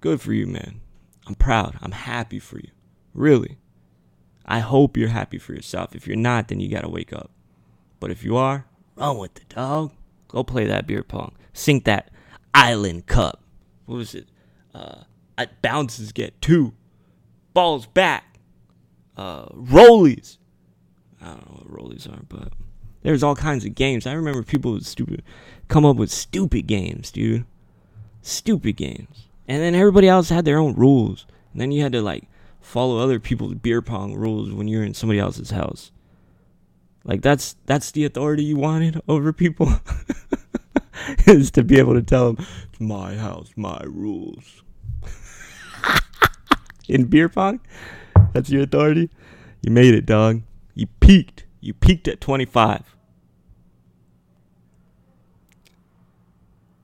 [0.00, 0.80] Good for you, man.
[1.28, 1.78] I'm proud.
[1.80, 2.70] I'm happy for you.
[3.14, 3.58] Really.
[4.44, 5.94] I hope you're happy for yourself.
[5.94, 7.30] If you're not, then you gotta wake up.
[8.00, 9.92] But if you are, run with the dog.
[10.28, 11.36] Go play that beer pong.
[11.52, 12.10] Sink that
[12.52, 13.42] island cup.
[13.86, 14.28] What was it?
[14.74, 15.04] Uh,
[15.62, 16.74] bounces get two.
[17.54, 18.38] Balls back.
[19.16, 20.38] Uh, rollies.
[21.24, 22.52] I don't know what rollies are, but
[23.02, 24.06] there's all kinds of games.
[24.06, 25.22] I remember people with stupid
[25.68, 27.46] come up with stupid games, dude.
[28.22, 29.28] Stupid games.
[29.48, 31.26] And then everybody else had their own rules.
[31.52, 32.24] And then you had to like
[32.60, 35.90] follow other people's beer pong rules when you're in somebody else's house.
[37.04, 39.72] Like that's that's the authority you wanted over people.
[41.26, 44.62] is to be able to tell them, "It's my house, my rules."
[46.88, 47.60] in beer pong,
[48.32, 49.10] that's your authority.
[49.62, 50.42] You made it, dog.
[50.74, 51.46] You peaked.
[51.60, 52.96] You peaked at 25.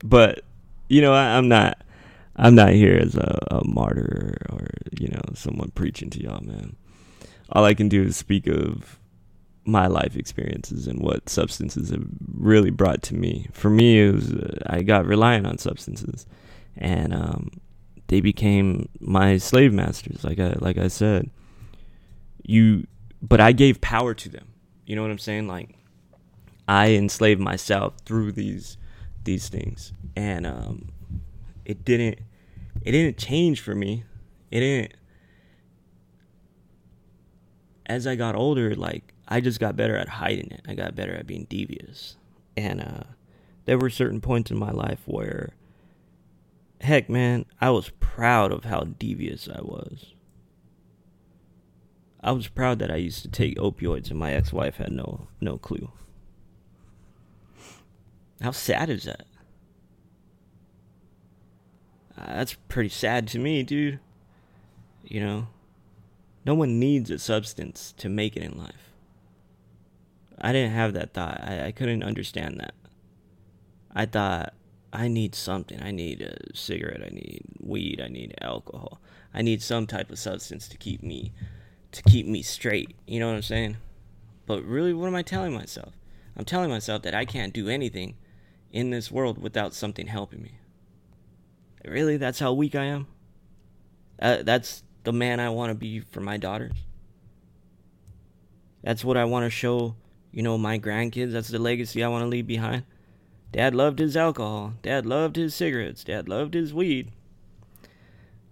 [0.03, 0.45] But
[0.89, 1.83] you know, I, am not.
[2.37, 4.67] I'm not here as a, a martyr or
[4.99, 6.77] you know someone preaching to y'all, man.
[7.51, 8.99] All I can do is speak of
[9.65, 13.47] my life experiences and what substances have really brought to me.
[13.53, 16.27] For me, it was uh, I got reliant on substances,
[16.77, 17.51] and um,
[18.09, 20.25] they became my slave masters.
[20.25, 21.31] Like I like I said,
[22.43, 22.87] you,
[23.23, 24.49] but I gave power to them.
[24.87, 25.47] You know what I'm saying?
[25.47, 25.77] Like
[26.69, 28.77] I enslaved myself through these
[29.25, 30.89] these things, and um,
[31.65, 32.19] it didn't
[32.83, 34.05] it didn't change for me.
[34.51, 34.95] It didn't.
[37.87, 40.63] As I got older, like I just got better at hiding it.
[40.67, 42.17] I got better at being devious.
[42.57, 43.05] And uh,
[43.65, 45.55] there were certain points in my life where,
[46.81, 50.15] heck, man, I was proud of how devious I was.
[52.23, 55.57] I was proud that I used to take opioids and my ex-wife had no no
[55.57, 55.91] clue.
[58.41, 59.27] How sad is that?
[62.17, 64.01] Uh, that's pretty sad to me, dude.
[65.05, 65.49] You know,
[66.45, 68.93] no one needs a substance to make it in life.
[70.41, 71.41] I didn't have that thought.
[71.43, 72.75] I, I couldn't understand that.
[73.95, 74.55] I thought
[74.93, 75.83] I need something.
[75.83, 77.03] I need a cigarette.
[77.05, 78.01] I need weed.
[78.01, 79.01] I need alcohol.
[79.35, 81.33] I need some type of substance to keep me
[81.93, 82.95] to keep me straight.
[83.07, 83.77] You know what I'm saying?
[84.47, 85.95] But really, what am I telling myself?
[86.37, 88.17] I'm telling myself that I can't do anything
[88.73, 90.53] in this world without something helping me.
[91.85, 93.07] Really, that's how weak I am.
[94.21, 96.75] Uh, that's the man I want to be for my daughters.
[98.83, 99.97] That's what I want to show
[100.33, 102.85] you know, my grandkids, that's the legacy I want to leave behind.
[103.53, 104.75] Dad loved his alcohol.
[104.83, 106.05] Dad loved his cigarettes.
[106.05, 107.11] Dad loved his weed.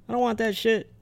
[0.09, 0.93] I don't want that shit.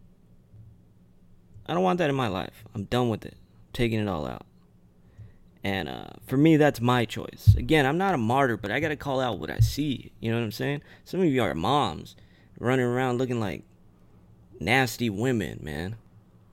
[1.69, 2.65] I don't want that in my life.
[2.75, 3.35] I'm done with it.
[3.35, 4.47] I'm taking it all out.
[5.65, 7.55] And uh, for me, that's my choice.
[7.57, 10.13] Again, I'm not a martyr, but I got to call out what I see.
[10.21, 10.83] You know what I'm saying?
[11.05, 12.15] Some of you are moms
[12.59, 13.65] running around looking like
[14.61, 15.97] nasty women, man.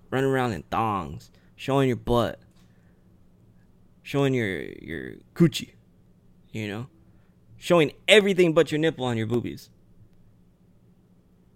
[0.09, 2.39] Running around in thongs, showing your butt
[4.03, 5.71] showing your your coochie,
[6.51, 6.87] you know,
[7.57, 9.69] showing everything but your nipple on your boobies.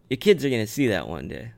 [0.09, 1.51] Your kids are gonna see that one day.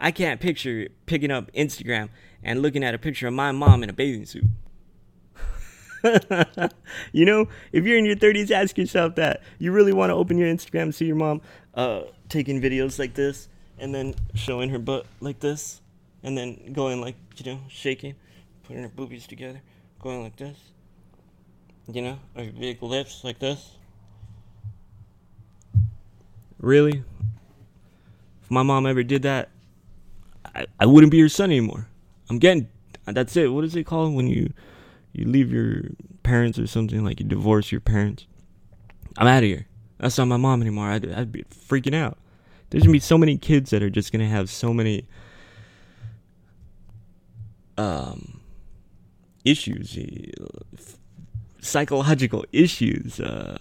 [0.00, 2.08] I can't picture picking up Instagram
[2.42, 4.44] and looking at a picture of my mom in a bathing suit.
[7.12, 9.42] you know, if you're in your 30s, ask yourself that.
[9.58, 11.42] You really want to open your Instagram and see your mom
[11.74, 15.82] uh, taking videos like this and then showing her butt like this
[16.22, 18.14] and then going like, you know, shaking
[18.70, 19.60] putting her boobies together,
[20.00, 20.56] going like this.
[21.92, 23.72] You know, her big lips like this.
[26.60, 27.02] Really?
[28.42, 29.48] If my mom ever did that,
[30.54, 31.86] I, I wouldn't be your son anymore.
[32.28, 32.68] I'm getting
[33.06, 33.52] that's it.
[33.52, 34.52] What is it called when you
[35.12, 35.82] you leave your
[36.22, 38.26] parents or something like you divorce your parents?
[39.18, 39.66] I'm out of here.
[39.98, 40.88] That's not my mom anymore.
[40.88, 42.18] I'd, I'd be freaking out.
[42.70, 45.06] There's gonna be so many kids that are just gonna have so many
[47.76, 48.40] um
[49.44, 49.98] issues,
[51.60, 53.56] psychological issues, uh,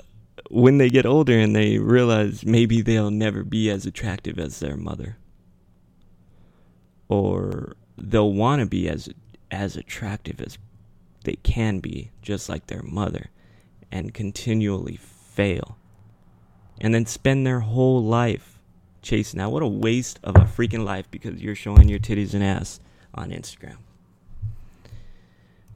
[0.49, 4.75] when they get older and they realize maybe they'll never be as attractive as their
[4.75, 5.17] mother,
[7.09, 9.09] or they'll want to be as
[9.51, 10.57] as attractive as
[11.25, 13.29] they can be, just like their mother,
[13.91, 15.77] and continually fail,
[16.79, 18.59] and then spend their whole life
[19.01, 19.39] chasing.
[19.39, 22.79] Now, what a waste of a freaking life because you're showing your titties and ass
[23.13, 23.77] on Instagram.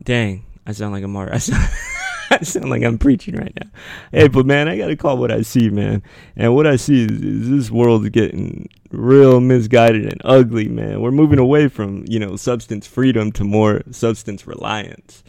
[0.02, 1.40] Dang, I sound like a martyr.
[2.42, 3.70] I sound, like I'm preaching right now.
[4.12, 6.02] Hey, but man, I gotta call what I see, man.
[6.36, 11.02] And what I see is, is this world's getting real misguided and ugly, man.
[11.02, 15.24] We're moving away from, you know, substance freedom to more substance reliance.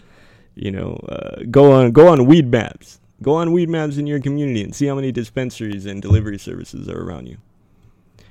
[0.55, 2.99] You know, uh, go on go on Weedmaps.
[3.23, 7.03] Go on Weedmaps in your community and see how many dispensaries and delivery services are
[7.03, 7.39] around you.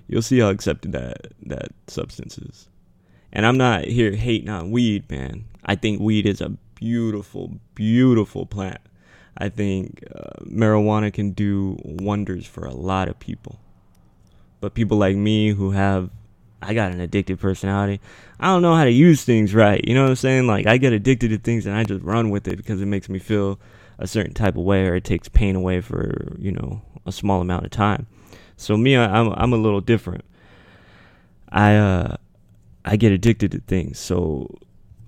[0.08, 2.70] You'll see how accepted that that substance is.
[3.32, 5.46] And I'm not here hating on weed, man.
[5.66, 8.82] I think weed is a beautiful, beautiful plant.
[9.38, 13.58] I think uh, marijuana can do wonders for a lot of people.
[14.60, 16.10] But people like me who have,
[16.62, 18.02] I got an addictive personality.
[18.38, 19.82] I don't know how to use things right.
[19.88, 20.46] You know what I'm saying?
[20.48, 23.08] Like I get addicted to things and I just run with it because it makes
[23.08, 23.60] me feel
[23.98, 27.40] a certain type of way or it takes pain away for you know a small
[27.40, 28.08] amount of time.
[28.58, 30.26] So me, I'm I'm a little different.
[31.50, 32.18] I uh
[32.84, 34.00] I get addicted to things.
[34.00, 34.58] So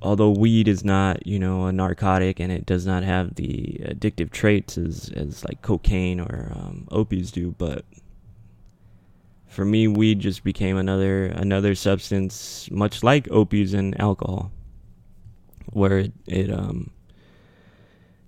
[0.06, 4.30] although weed is not, you know, a narcotic and it does not have the addictive
[4.30, 7.84] traits as, as like cocaine or um, opiates do, but
[9.48, 14.52] for me, weed just became another another substance, much like opiates and alcohol,
[15.72, 16.92] where it, it um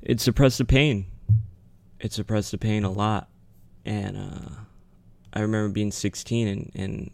[0.02, 1.06] it suppressed the pain.
[2.00, 3.30] It suppressed the pain a lot,
[3.86, 4.50] and uh,
[5.34, 7.12] I remember being 16 and and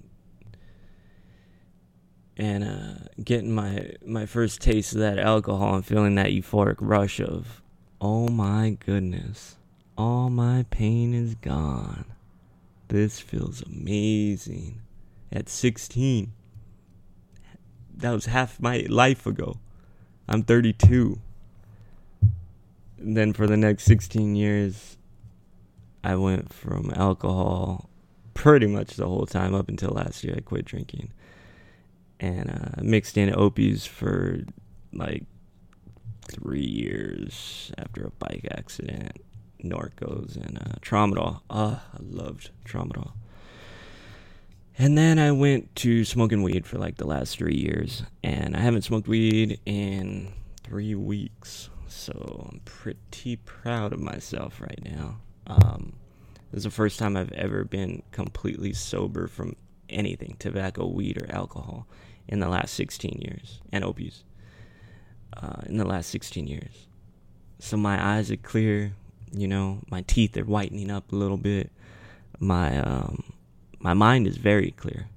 [2.37, 7.19] and uh, getting my my first taste of that alcohol and feeling that euphoric rush
[7.19, 7.61] of,
[8.01, 9.57] oh my goodness,
[9.97, 12.05] all my pain is gone.
[12.87, 14.81] This feels amazing.
[15.31, 16.31] At 16,
[17.95, 19.57] that was half my life ago.
[20.27, 21.19] I'm 32.
[22.99, 24.97] And then for the next 16 years,
[26.03, 27.89] I went from alcohol
[28.35, 30.35] pretty much the whole time up until last year.
[30.37, 31.11] I quit drinking
[32.23, 34.39] and uh, mixed in opies for
[34.93, 35.25] like
[36.25, 39.17] three years after a bike accident,
[39.61, 41.41] Norcos and uh, Tramadol.
[41.49, 43.11] Ah, I loved Tramadol.
[44.77, 48.59] And then I went to smoking weed for like the last three years, and I
[48.61, 50.31] haven't smoked weed in
[50.63, 55.17] three weeks, so I'm pretty proud of myself right now.
[55.45, 55.93] Um,
[56.51, 59.57] this is the first time I've ever been completely sober from
[59.89, 61.85] anything tobacco, weed, or alcohol
[62.27, 64.23] in the last 16 years, and opiates
[65.37, 66.87] uh, in the last 16 years.
[67.59, 68.93] So my eyes are clear,
[69.31, 71.71] you know, my teeth are whitening up a little bit.
[72.39, 73.23] My um,
[73.79, 75.07] my mind is very clear,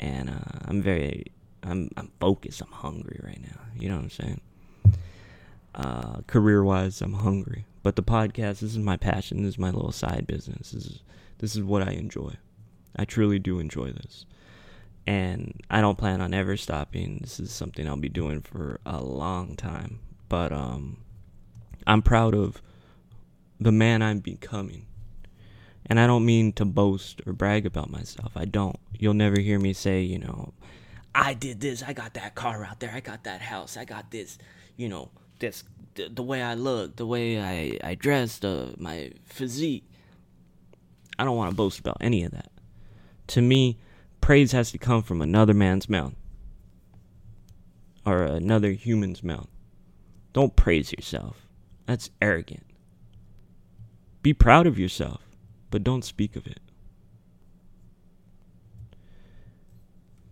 [0.00, 1.26] and uh, I'm very
[1.62, 2.62] I'm I'm focused.
[2.62, 3.60] I'm hungry right now.
[3.78, 4.40] You know what I'm saying?
[5.74, 7.66] Uh, career wise, I'm hungry.
[7.82, 9.42] But the podcast, this is my passion.
[9.42, 10.72] This is my little side business.
[10.72, 11.00] This is
[11.38, 12.34] this is what I enjoy.
[12.96, 14.24] I truly do enjoy this
[15.06, 17.18] and I don't plan on ever stopping.
[17.20, 20.00] This is something I'll be doing for a long time.
[20.28, 20.98] But um,
[21.86, 22.60] I'm proud of
[23.60, 24.86] the man I'm becoming.
[25.88, 28.32] And I don't mean to boast or brag about myself.
[28.34, 28.78] I don't.
[28.98, 30.52] You'll never hear me say, you know,
[31.14, 31.82] I did this.
[31.82, 32.90] I got that car out there.
[32.92, 33.76] I got that house.
[33.76, 34.36] I got this,
[34.76, 35.62] you know, this
[35.94, 39.84] the, the way I look, the way I I dress, the my physique.
[41.18, 42.50] I don't want to boast about any of that.
[43.28, 43.78] To me,
[44.26, 46.16] praise has to come from another man's mouth
[48.04, 49.46] or another human's mouth.
[50.32, 51.46] Don't praise yourself.
[51.86, 52.66] That's arrogant.
[54.22, 55.20] Be proud of yourself,
[55.70, 56.58] but don't speak of it.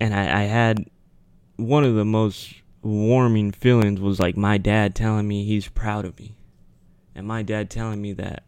[0.00, 0.90] And I, I had
[1.54, 2.52] one of the most
[2.82, 6.34] warming feelings was like my dad telling me he's proud of me.
[7.14, 8.42] And my dad telling me that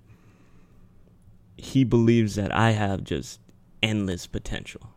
[1.57, 3.39] he believes that I have just
[3.81, 4.91] endless potential.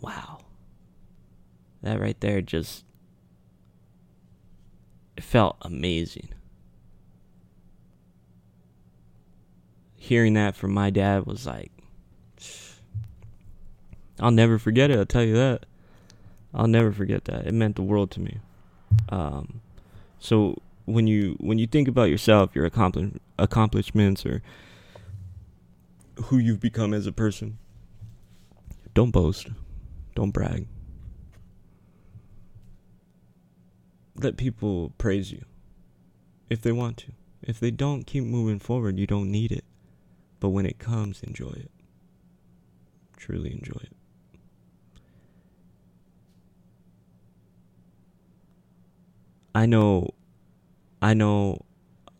[0.00, 0.38] Wow.
[1.82, 2.84] That right there just
[5.16, 6.28] it felt amazing.
[9.96, 11.70] Hearing that from my dad was like
[14.18, 15.66] I'll never forget it, I'll tell you that.
[16.54, 17.46] I'll never forget that.
[17.46, 18.38] It meant the world to me.
[19.10, 19.60] Um,
[20.18, 20.56] so
[20.86, 24.42] when you when you think about yourself, your accompli- accomplishments or
[26.24, 27.58] who you've become as a person,
[28.94, 29.48] don't boast.
[30.16, 30.66] Don't brag.
[34.16, 35.44] Let people praise you
[36.48, 37.12] if they want to.
[37.42, 38.98] If they don't, keep moving forward.
[38.98, 39.64] You don't need it.
[40.40, 41.70] But when it comes, enjoy it.
[43.18, 43.92] Truly enjoy it.
[49.54, 50.14] I know
[51.02, 51.60] I know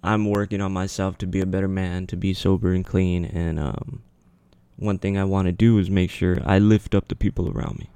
[0.03, 3.59] I'm working on myself to be a better man, to be sober and clean and
[3.59, 4.03] um
[4.77, 7.79] one thing I want to do is make sure I lift up the people around
[7.79, 7.91] me.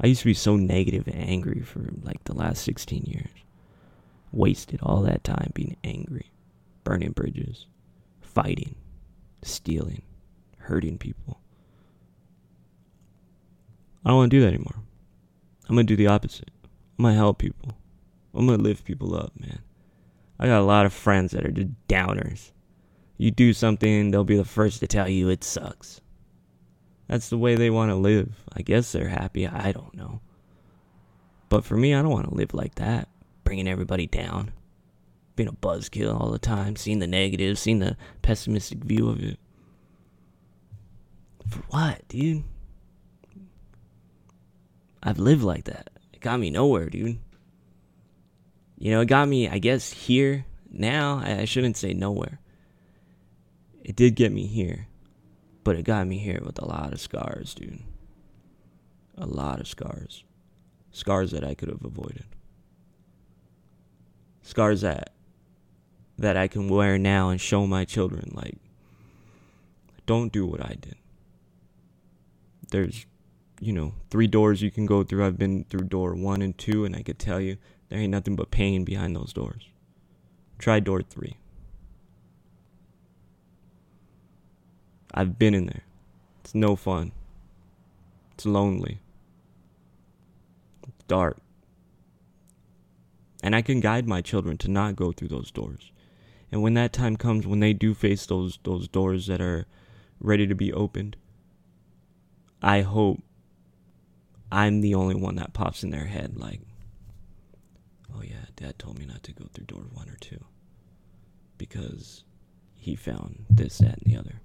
[0.00, 3.30] I used to be so negative and angry for like the last 16 years.
[4.32, 6.30] Wasted all that time being angry,
[6.84, 7.66] burning bridges,
[8.20, 8.76] fighting,
[9.42, 10.02] stealing,
[10.58, 11.40] hurting people.
[14.04, 14.76] I don't want to do that anymore.
[15.68, 16.50] I'm going to do the opposite.
[16.98, 17.76] I'm going to help people.
[18.34, 19.60] I'm going to lift people up, man.
[20.38, 22.52] I got a lot of friends that are just downers.
[23.20, 26.00] You do something, they'll be the first to tell you it sucks.
[27.06, 28.32] That's the way they want to live.
[28.50, 29.46] I guess they're happy.
[29.46, 30.22] I don't know.
[31.50, 33.08] But for me, I don't want to live like that,
[33.44, 34.52] bringing everybody down,
[35.36, 39.38] being a buzzkill all the time, seeing the negative, seeing the pessimistic view of it.
[41.46, 42.44] For what, dude?
[45.02, 45.90] I've lived like that.
[46.14, 47.18] It got me nowhere, dude.
[48.78, 51.20] You know, it got me, I guess, here now.
[51.22, 52.39] I shouldn't say nowhere.
[53.90, 54.86] It did get me here,
[55.64, 57.82] but it got me here with a lot of scars, dude.
[59.18, 60.22] A lot of scars
[60.92, 62.26] scars that I could have avoided.
[64.42, 65.10] Scars that
[66.16, 68.58] that I can wear now and show my children like
[70.06, 70.94] don't do what I did.
[72.70, 73.06] There's
[73.60, 75.26] you know, three doors you can go through.
[75.26, 77.56] I've been through door 1 and 2 and I could tell you
[77.88, 79.68] there ain't nothing but pain behind those doors.
[80.60, 81.39] Try door 3.
[85.12, 85.84] I've been in there.
[86.40, 87.12] It's no fun.
[88.32, 89.00] It's lonely
[90.86, 91.38] It's dark.
[93.42, 95.92] And I can guide my children to not go through those doors.
[96.52, 99.66] And when that time comes, when they do face those those doors that are
[100.20, 101.16] ready to be opened,
[102.62, 103.22] I hope
[104.52, 106.60] I'm the only one that pops in their head like,
[108.14, 110.44] oh yeah, dad told me not to go through door one or two
[111.56, 112.24] because
[112.74, 114.40] he found this, that, and the other.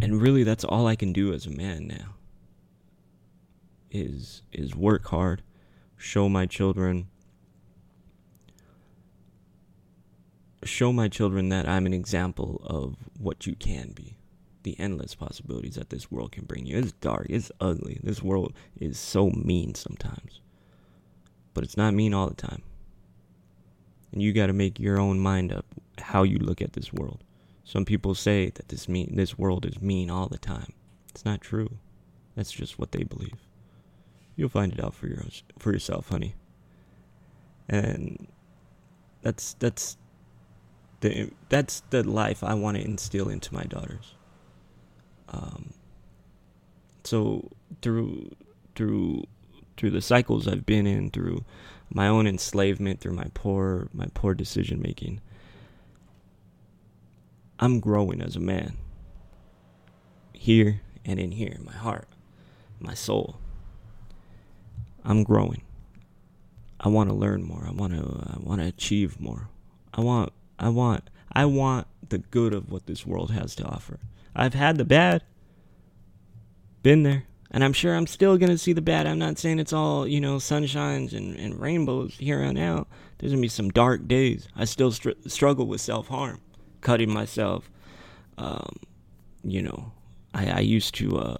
[0.00, 2.14] And really, that's all I can do as a man now
[3.90, 5.42] is is work hard,
[5.96, 7.08] show my children
[10.64, 14.16] show my children that I'm an example of what you can be.
[14.62, 16.78] The endless possibilities that this world can bring you.
[16.78, 17.98] It's dark, it's ugly.
[18.02, 20.40] This world is so mean sometimes.
[21.52, 22.62] But it's not mean all the time.
[24.12, 25.66] And you got to make your own mind up
[25.98, 27.24] how you look at this world.
[27.72, 30.74] Some people say that this mean this world is mean all the time.
[31.08, 31.78] It's not true.
[32.36, 33.38] That's just what they believe.
[34.36, 35.24] You'll find it out for your
[35.58, 36.34] for yourself, honey.
[37.70, 38.28] And
[39.22, 39.96] that's that's
[41.00, 44.16] the that's the life I want to instill into my daughters.
[45.30, 45.72] Um,
[47.04, 48.32] so through
[48.74, 49.24] through
[49.78, 51.42] through the cycles I've been in, through
[51.88, 55.22] my own enslavement, through my poor my poor decision making,
[57.62, 58.76] I'm growing as a man.
[60.32, 62.08] Here and in here, my heart,
[62.80, 63.36] my soul.
[65.04, 65.62] I'm growing.
[66.80, 67.64] I want to learn more.
[67.64, 69.48] I want to I want to achieve more.
[69.94, 74.00] I want I want I want the good of what this world has to offer.
[74.34, 75.22] I've had the bad.
[76.82, 77.26] Been there.
[77.52, 79.06] And I'm sure I'm still going to see the bad.
[79.06, 82.88] I'm not saying it's all, you know, sunshines and, and rainbows here on out.
[83.18, 84.48] There's going to be some dark days.
[84.56, 86.40] I still str- struggle with self harm,
[86.82, 87.70] cutting myself.
[88.36, 88.76] Um,
[89.42, 89.92] you know,
[90.34, 91.36] I, I used to, uh,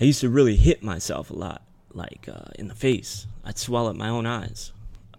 [0.00, 3.26] I used to really hit myself a lot like uh, in the face.
[3.44, 4.72] I'd swallow my own eyes.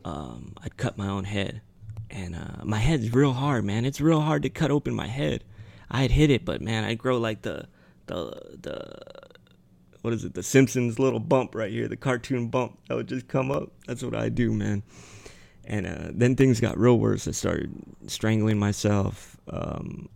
[0.04, 1.62] Um, I'd cut my own head,
[2.10, 3.86] and uh, my head's real hard, man.
[3.86, 5.44] It's real hard to cut open my head.
[5.92, 7.68] I'd hit it, but man, I'd grow like the
[8.06, 9.00] the the
[10.02, 10.34] what is it?
[10.34, 13.72] The Simpsons little bump right here, the cartoon bump that would just come up.
[13.88, 14.84] That's what I do, man.
[15.70, 17.28] And uh, then things got real worse.
[17.28, 17.72] I started
[18.08, 19.38] strangling myself.
[19.48, 20.10] Um,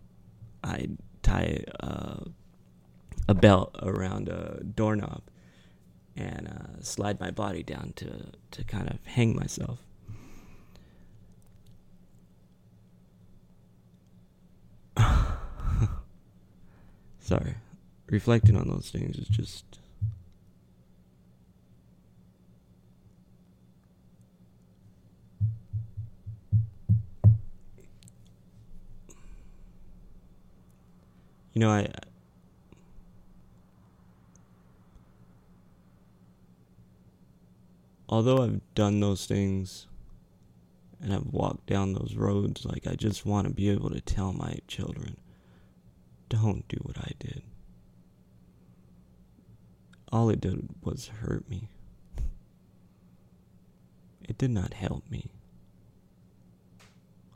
[0.64, 2.24] I'd tie uh,
[3.28, 5.22] a belt around a doorknob
[6.16, 9.78] and uh, slide my body down to to kind of hang myself.
[17.20, 17.54] Sorry,
[18.08, 19.64] reflecting on those things is just.
[31.54, 31.88] You know, I
[38.08, 39.86] although I've done those things
[41.00, 44.32] and I've walked down those roads, like I just want to be able to tell
[44.32, 45.16] my children,
[46.28, 47.42] don't do what I did.
[50.10, 51.68] All it did was hurt me.
[54.22, 55.30] It did not help me.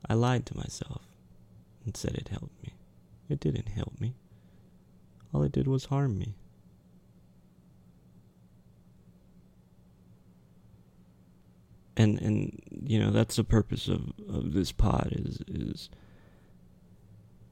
[0.08, 1.02] I lied to myself
[1.84, 2.77] and said it helped me.
[3.28, 4.14] It didn't help me.
[5.32, 6.34] All it did was harm me.
[11.98, 15.90] and and you know that's the purpose of of this pod is is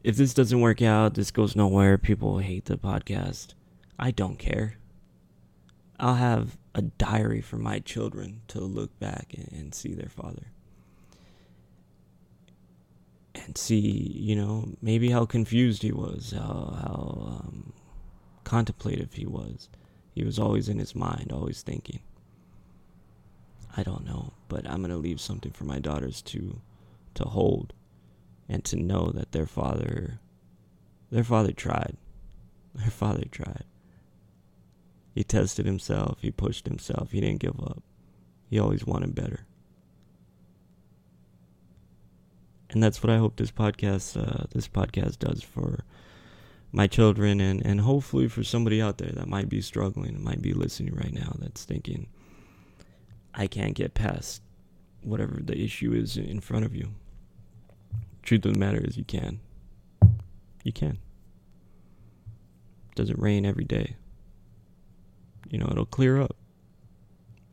[0.06, 3.54] if this doesn't work out, this goes nowhere, people hate the podcast.
[3.98, 4.76] I don't care.
[5.98, 10.52] I'll have a diary for my children to look back and, and see their father.
[13.44, 17.72] And see, you know, maybe how confused he was, how, how um,
[18.44, 19.68] contemplative he was.
[20.14, 22.00] He was always in his mind, always thinking.
[23.76, 26.60] I don't know, but I'm going to leave something for my daughters to
[27.14, 27.72] to hold
[28.48, 30.20] and to know that their father
[31.10, 31.96] their father tried.
[32.74, 33.64] Their father tried.
[35.14, 37.82] He tested himself, he pushed himself, he didn't give up.
[38.50, 39.46] He always wanted better.
[42.76, 45.82] And that's what I hope this podcast uh, this podcast does for
[46.72, 50.52] my children and, and hopefully for somebody out there that might be struggling, might be
[50.52, 52.06] listening right now that's thinking
[53.32, 54.42] I can't get past
[55.00, 56.90] whatever the issue is in front of you.
[58.22, 59.40] Truth of the matter is you can.
[60.62, 60.98] You can.
[62.94, 63.96] Doesn't rain every day
[65.48, 66.36] you know, it'll clear up.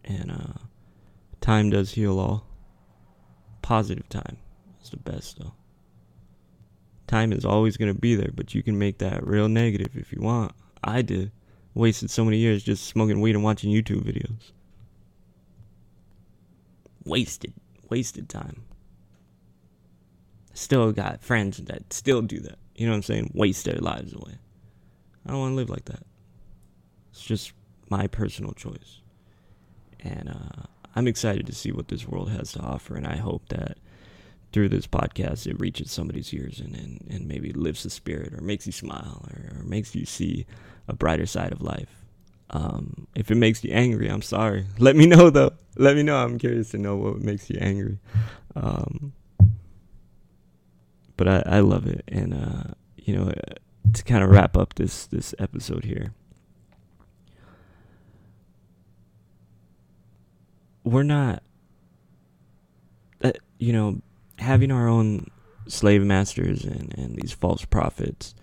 [0.03, 0.59] And uh,
[1.39, 2.45] time does heal all.
[3.61, 4.39] Positive time
[4.83, 5.53] is the best, though.
[7.07, 10.21] Time is always to be there, but you can make that real negative if you
[10.21, 10.53] want.
[10.83, 11.31] I did.
[11.73, 14.51] Wasted so many years just smoking weed and watching YouTube videos.
[17.03, 17.53] Wasted.
[17.89, 18.63] Wasted time.
[20.53, 22.57] Still got friends that still do that.
[22.75, 23.31] You know what I'm saying?
[23.33, 24.37] Waste their lives away.
[25.25, 26.03] I don't want to live like that.
[27.11, 27.53] It's just
[27.89, 29.01] my personal choice.
[29.99, 30.63] And uh,
[30.95, 33.77] I'm excited to see what this world has to offer, and I hope that
[34.53, 38.41] through this podcast it reaches somebody's ears and, and, and maybe lifts the spirit or
[38.41, 40.45] makes you smile or, or makes you see
[40.87, 42.05] a brighter side of life.
[42.51, 44.65] Um, if it makes you angry, I'm sorry.
[44.77, 45.51] Let me know though.
[45.75, 46.17] Let me know.
[46.17, 47.97] I'm curious to know what makes you angry.
[48.55, 49.13] Um,
[51.17, 53.31] but I, I love it, and uh, you know,
[53.93, 56.13] to kind of wrap up this this episode here.
[60.83, 61.41] we're not
[63.23, 64.01] uh, you know
[64.43, 65.27] having our own
[65.67, 68.35] slave masters and, and these false prophets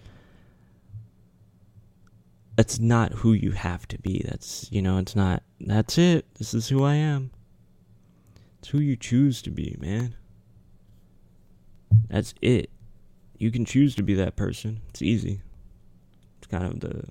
[2.61, 4.23] that's not who you have to be.
[4.23, 6.27] That's you know it's not that's it.
[6.35, 7.31] This is who i am.
[8.59, 10.15] It's who you choose to be man.
[12.11, 12.69] That's it.
[13.39, 14.83] You can choose to be that person.
[14.91, 15.41] It's easy.
[16.37, 17.05] It's kind of the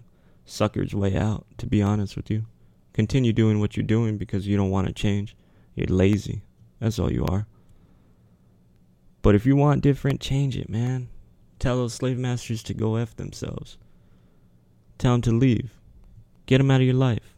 [0.45, 2.45] sucker's way out to be honest with you.
[2.93, 5.35] Continue doing what you're doing because you don't want to change.
[5.73, 6.43] You're lazy.
[6.79, 7.47] That's all you are.
[9.21, 11.09] But if you want different, change it, man.
[11.59, 13.77] Tell those slave masters to go F themselves.
[14.97, 15.73] Tell them to leave.
[16.45, 17.35] Get them out of your life.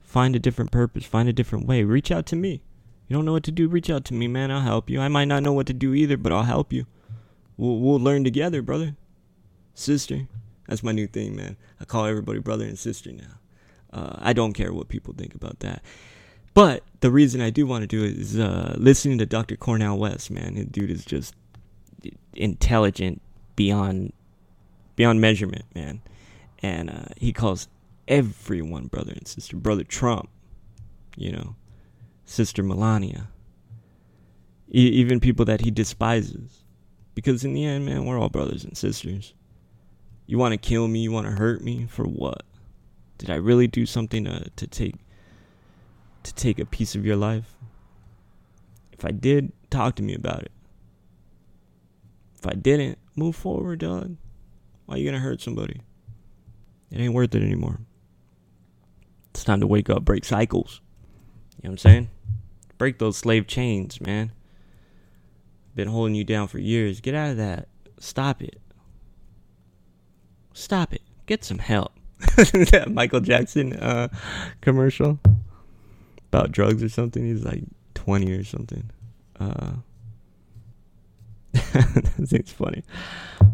[0.00, 1.04] Find a different purpose.
[1.04, 1.82] Find a different way.
[1.82, 2.62] Reach out to me.
[3.08, 3.68] You don't know what to do?
[3.68, 4.50] Reach out to me, man.
[4.50, 5.00] I'll help you.
[5.00, 6.86] I might not know what to do either, but I'll help you.
[7.56, 8.96] We'll, we'll learn together, brother.
[9.74, 10.28] Sister.
[10.68, 11.56] That's my new thing, man.
[11.80, 13.38] I call everybody brother and sister now.
[13.92, 15.82] Uh, I don't care what people think about that.
[16.54, 19.56] But the reason I do want to do it is uh, listening to Dr.
[19.56, 20.54] Cornel West, man.
[20.54, 21.34] The dude is just
[22.32, 23.20] intelligent
[23.56, 24.12] beyond
[24.96, 26.00] beyond measurement, man.
[26.62, 27.68] And uh, he calls
[28.06, 29.56] everyone brother and sister.
[29.56, 30.30] Brother Trump,
[31.16, 31.56] you know,
[32.24, 33.28] Sister Melania,
[34.72, 36.62] e- even people that he despises.
[37.14, 39.34] Because in the end, man, we're all brothers and sisters.
[40.26, 41.00] You want to kill me?
[41.00, 41.86] You want to hurt me?
[41.86, 42.42] For what?
[43.18, 44.96] Did I really do something to, to take
[46.24, 47.56] to take a piece of your life?
[48.92, 50.52] If I did, talk to me about it.
[52.38, 54.16] If I didn't, move forward, dog.
[54.86, 55.80] Why are you gonna hurt somebody?
[56.90, 57.80] It ain't worth it anymore.
[59.30, 60.80] It's time to wake up, break cycles.
[61.62, 62.10] You know what I'm saying?
[62.78, 64.32] Break those slave chains, man.
[65.74, 67.00] Been holding you down for years.
[67.00, 67.68] Get out of that.
[67.98, 68.60] Stop it.
[70.52, 71.02] Stop it.
[71.26, 71.92] Get some help.
[72.86, 74.08] Michael Jackson uh,
[74.60, 75.18] commercial
[76.34, 77.24] about drugs or something.
[77.24, 77.62] He's like
[77.94, 78.90] 20 or something.
[79.38, 79.74] Uh,
[81.52, 82.82] that seems funny.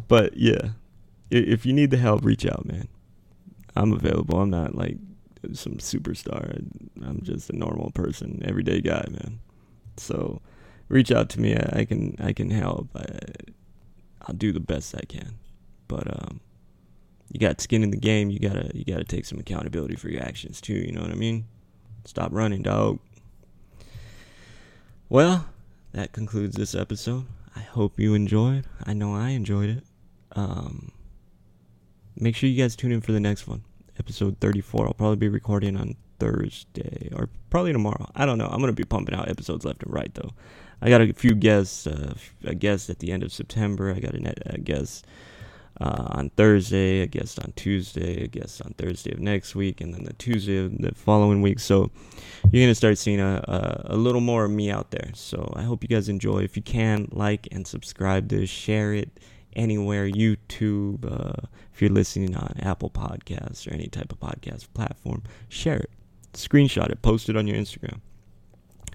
[0.08, 0.70] But yeah,
[1.30, 2.88] if you need the help, reach out, man.
[3.76, 4.40] I'm available.
[4.40, 4.96] I'm not like
[5.52, 6.64] some superstar.
[7.02, 9.40] I'm just a normal person, everyday guy, man.
[9.96, 10.40] So
[10.88, 11.54] reach out to me.
[11.54, 12.88] I, I can I can help.
[12.96, 13.04] I,
[14.22, 15.34] I'll do the best I can.
[15.86, 16.40] But um,
[17.30, 20.22] you got skin in the game, you gotta you gotta take some accountability for your
[20.22, 20.74] actions too.
[20.74, 21.46] You know what I mean?
[22.04, 22.98] Stop running, dog.
[25.08, 25.46] Well,
[25.92, 27.26] that concludes this episode.
[27.56, 28.64] I hope you enjoyed.
[28.84, 29.84] I know I enjoyed it.
[30.32, 30.92] Um,
[32.16, 33.64] make sure you guys tune in for the next one,
[33.98, 34.86] episode 34.
[34.86, 38.08] I'll probably be recording on Thursday or probably tomorrow.
[38.14, 38.46] I don't know.
[38.46, 40.30] I'm gonna be pumping out episodes left and right though.
[40.80, 41.86] I got a few guests.
[41.86, 43.92] Uh, a guest at the end of September.
[43.92, 45.06] I got a, a guest
[45.80, 49.94] uh, on Thursday, a guest on Tuesday, a guest on Thursday of next week, and
[49.94, 51.58] then the Tuesday of the following week.
[51.58, 51.90] So
[52.50, 55.10] you're gonna start seeing a, a, a little more of me out there.
[55.14, 56.40] So I hope you guys enjoy.
[56.40, 59.20] If you can, like and subscribe to share it
[59.56, 61.04] anywhere YouTube.
[61.10, 65.90] Uh, if you're listening on Apple Podcasts or any type of podcast platform, share it,
[66.34, 68.00] screenshot it, post it on your Instagram.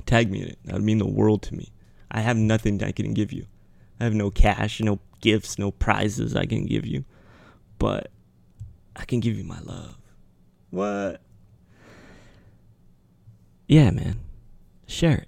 [0.06, 0.60] Tag me in it.
[0.66, 1.72] That would mean the world to me.
[2.12, 3.48] I have nothing I can give you.
[4.00, 7.04] I have no cash, no gifts, no prizes I can give you.
[7.80, 8.12] But
[8.96, 9.98] I can give you my love.
[10.70, 11.20] What?
[13.68, 14.20] Yeah, man.
[14.86, 15.28] Share it.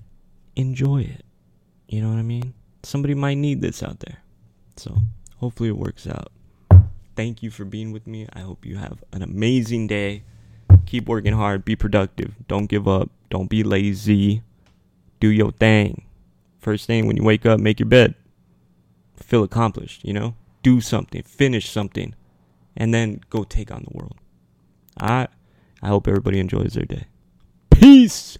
[0.55, 1.25] Enjoy it.
[1.87, 2.53] You know what I mean?
[2.83, 4.19] Somebody might need this out there.
[4.75, 4.97] So
[5.37, 6.31] hopefully it works out.
[7.15, 8.27] Thank you for being with me.
[8.33, 10.23] I hope you have an amazing day.
[10.85, 11.65] Keep working hard.
[11.65, 12.35] Be productive.
[12.47, 13.09] Don't give up.
[13.31, 14.43] Don't be lazy.
[15.19, 16.03] Do your thing.
[16.59, 18.13] First thing when you wake up, make your bed.
[19.17, 20.35] Feel accomplished, you know?
[20.63, 21.23] Do something.
[21.23, 22.15] Finish something.
[22.75, 24.17] And then go take on the world.
[24.99, 25.27] I
[25.81, 27.05] I hope everybody enjoys their day.
[27.69, 28.37] Peace.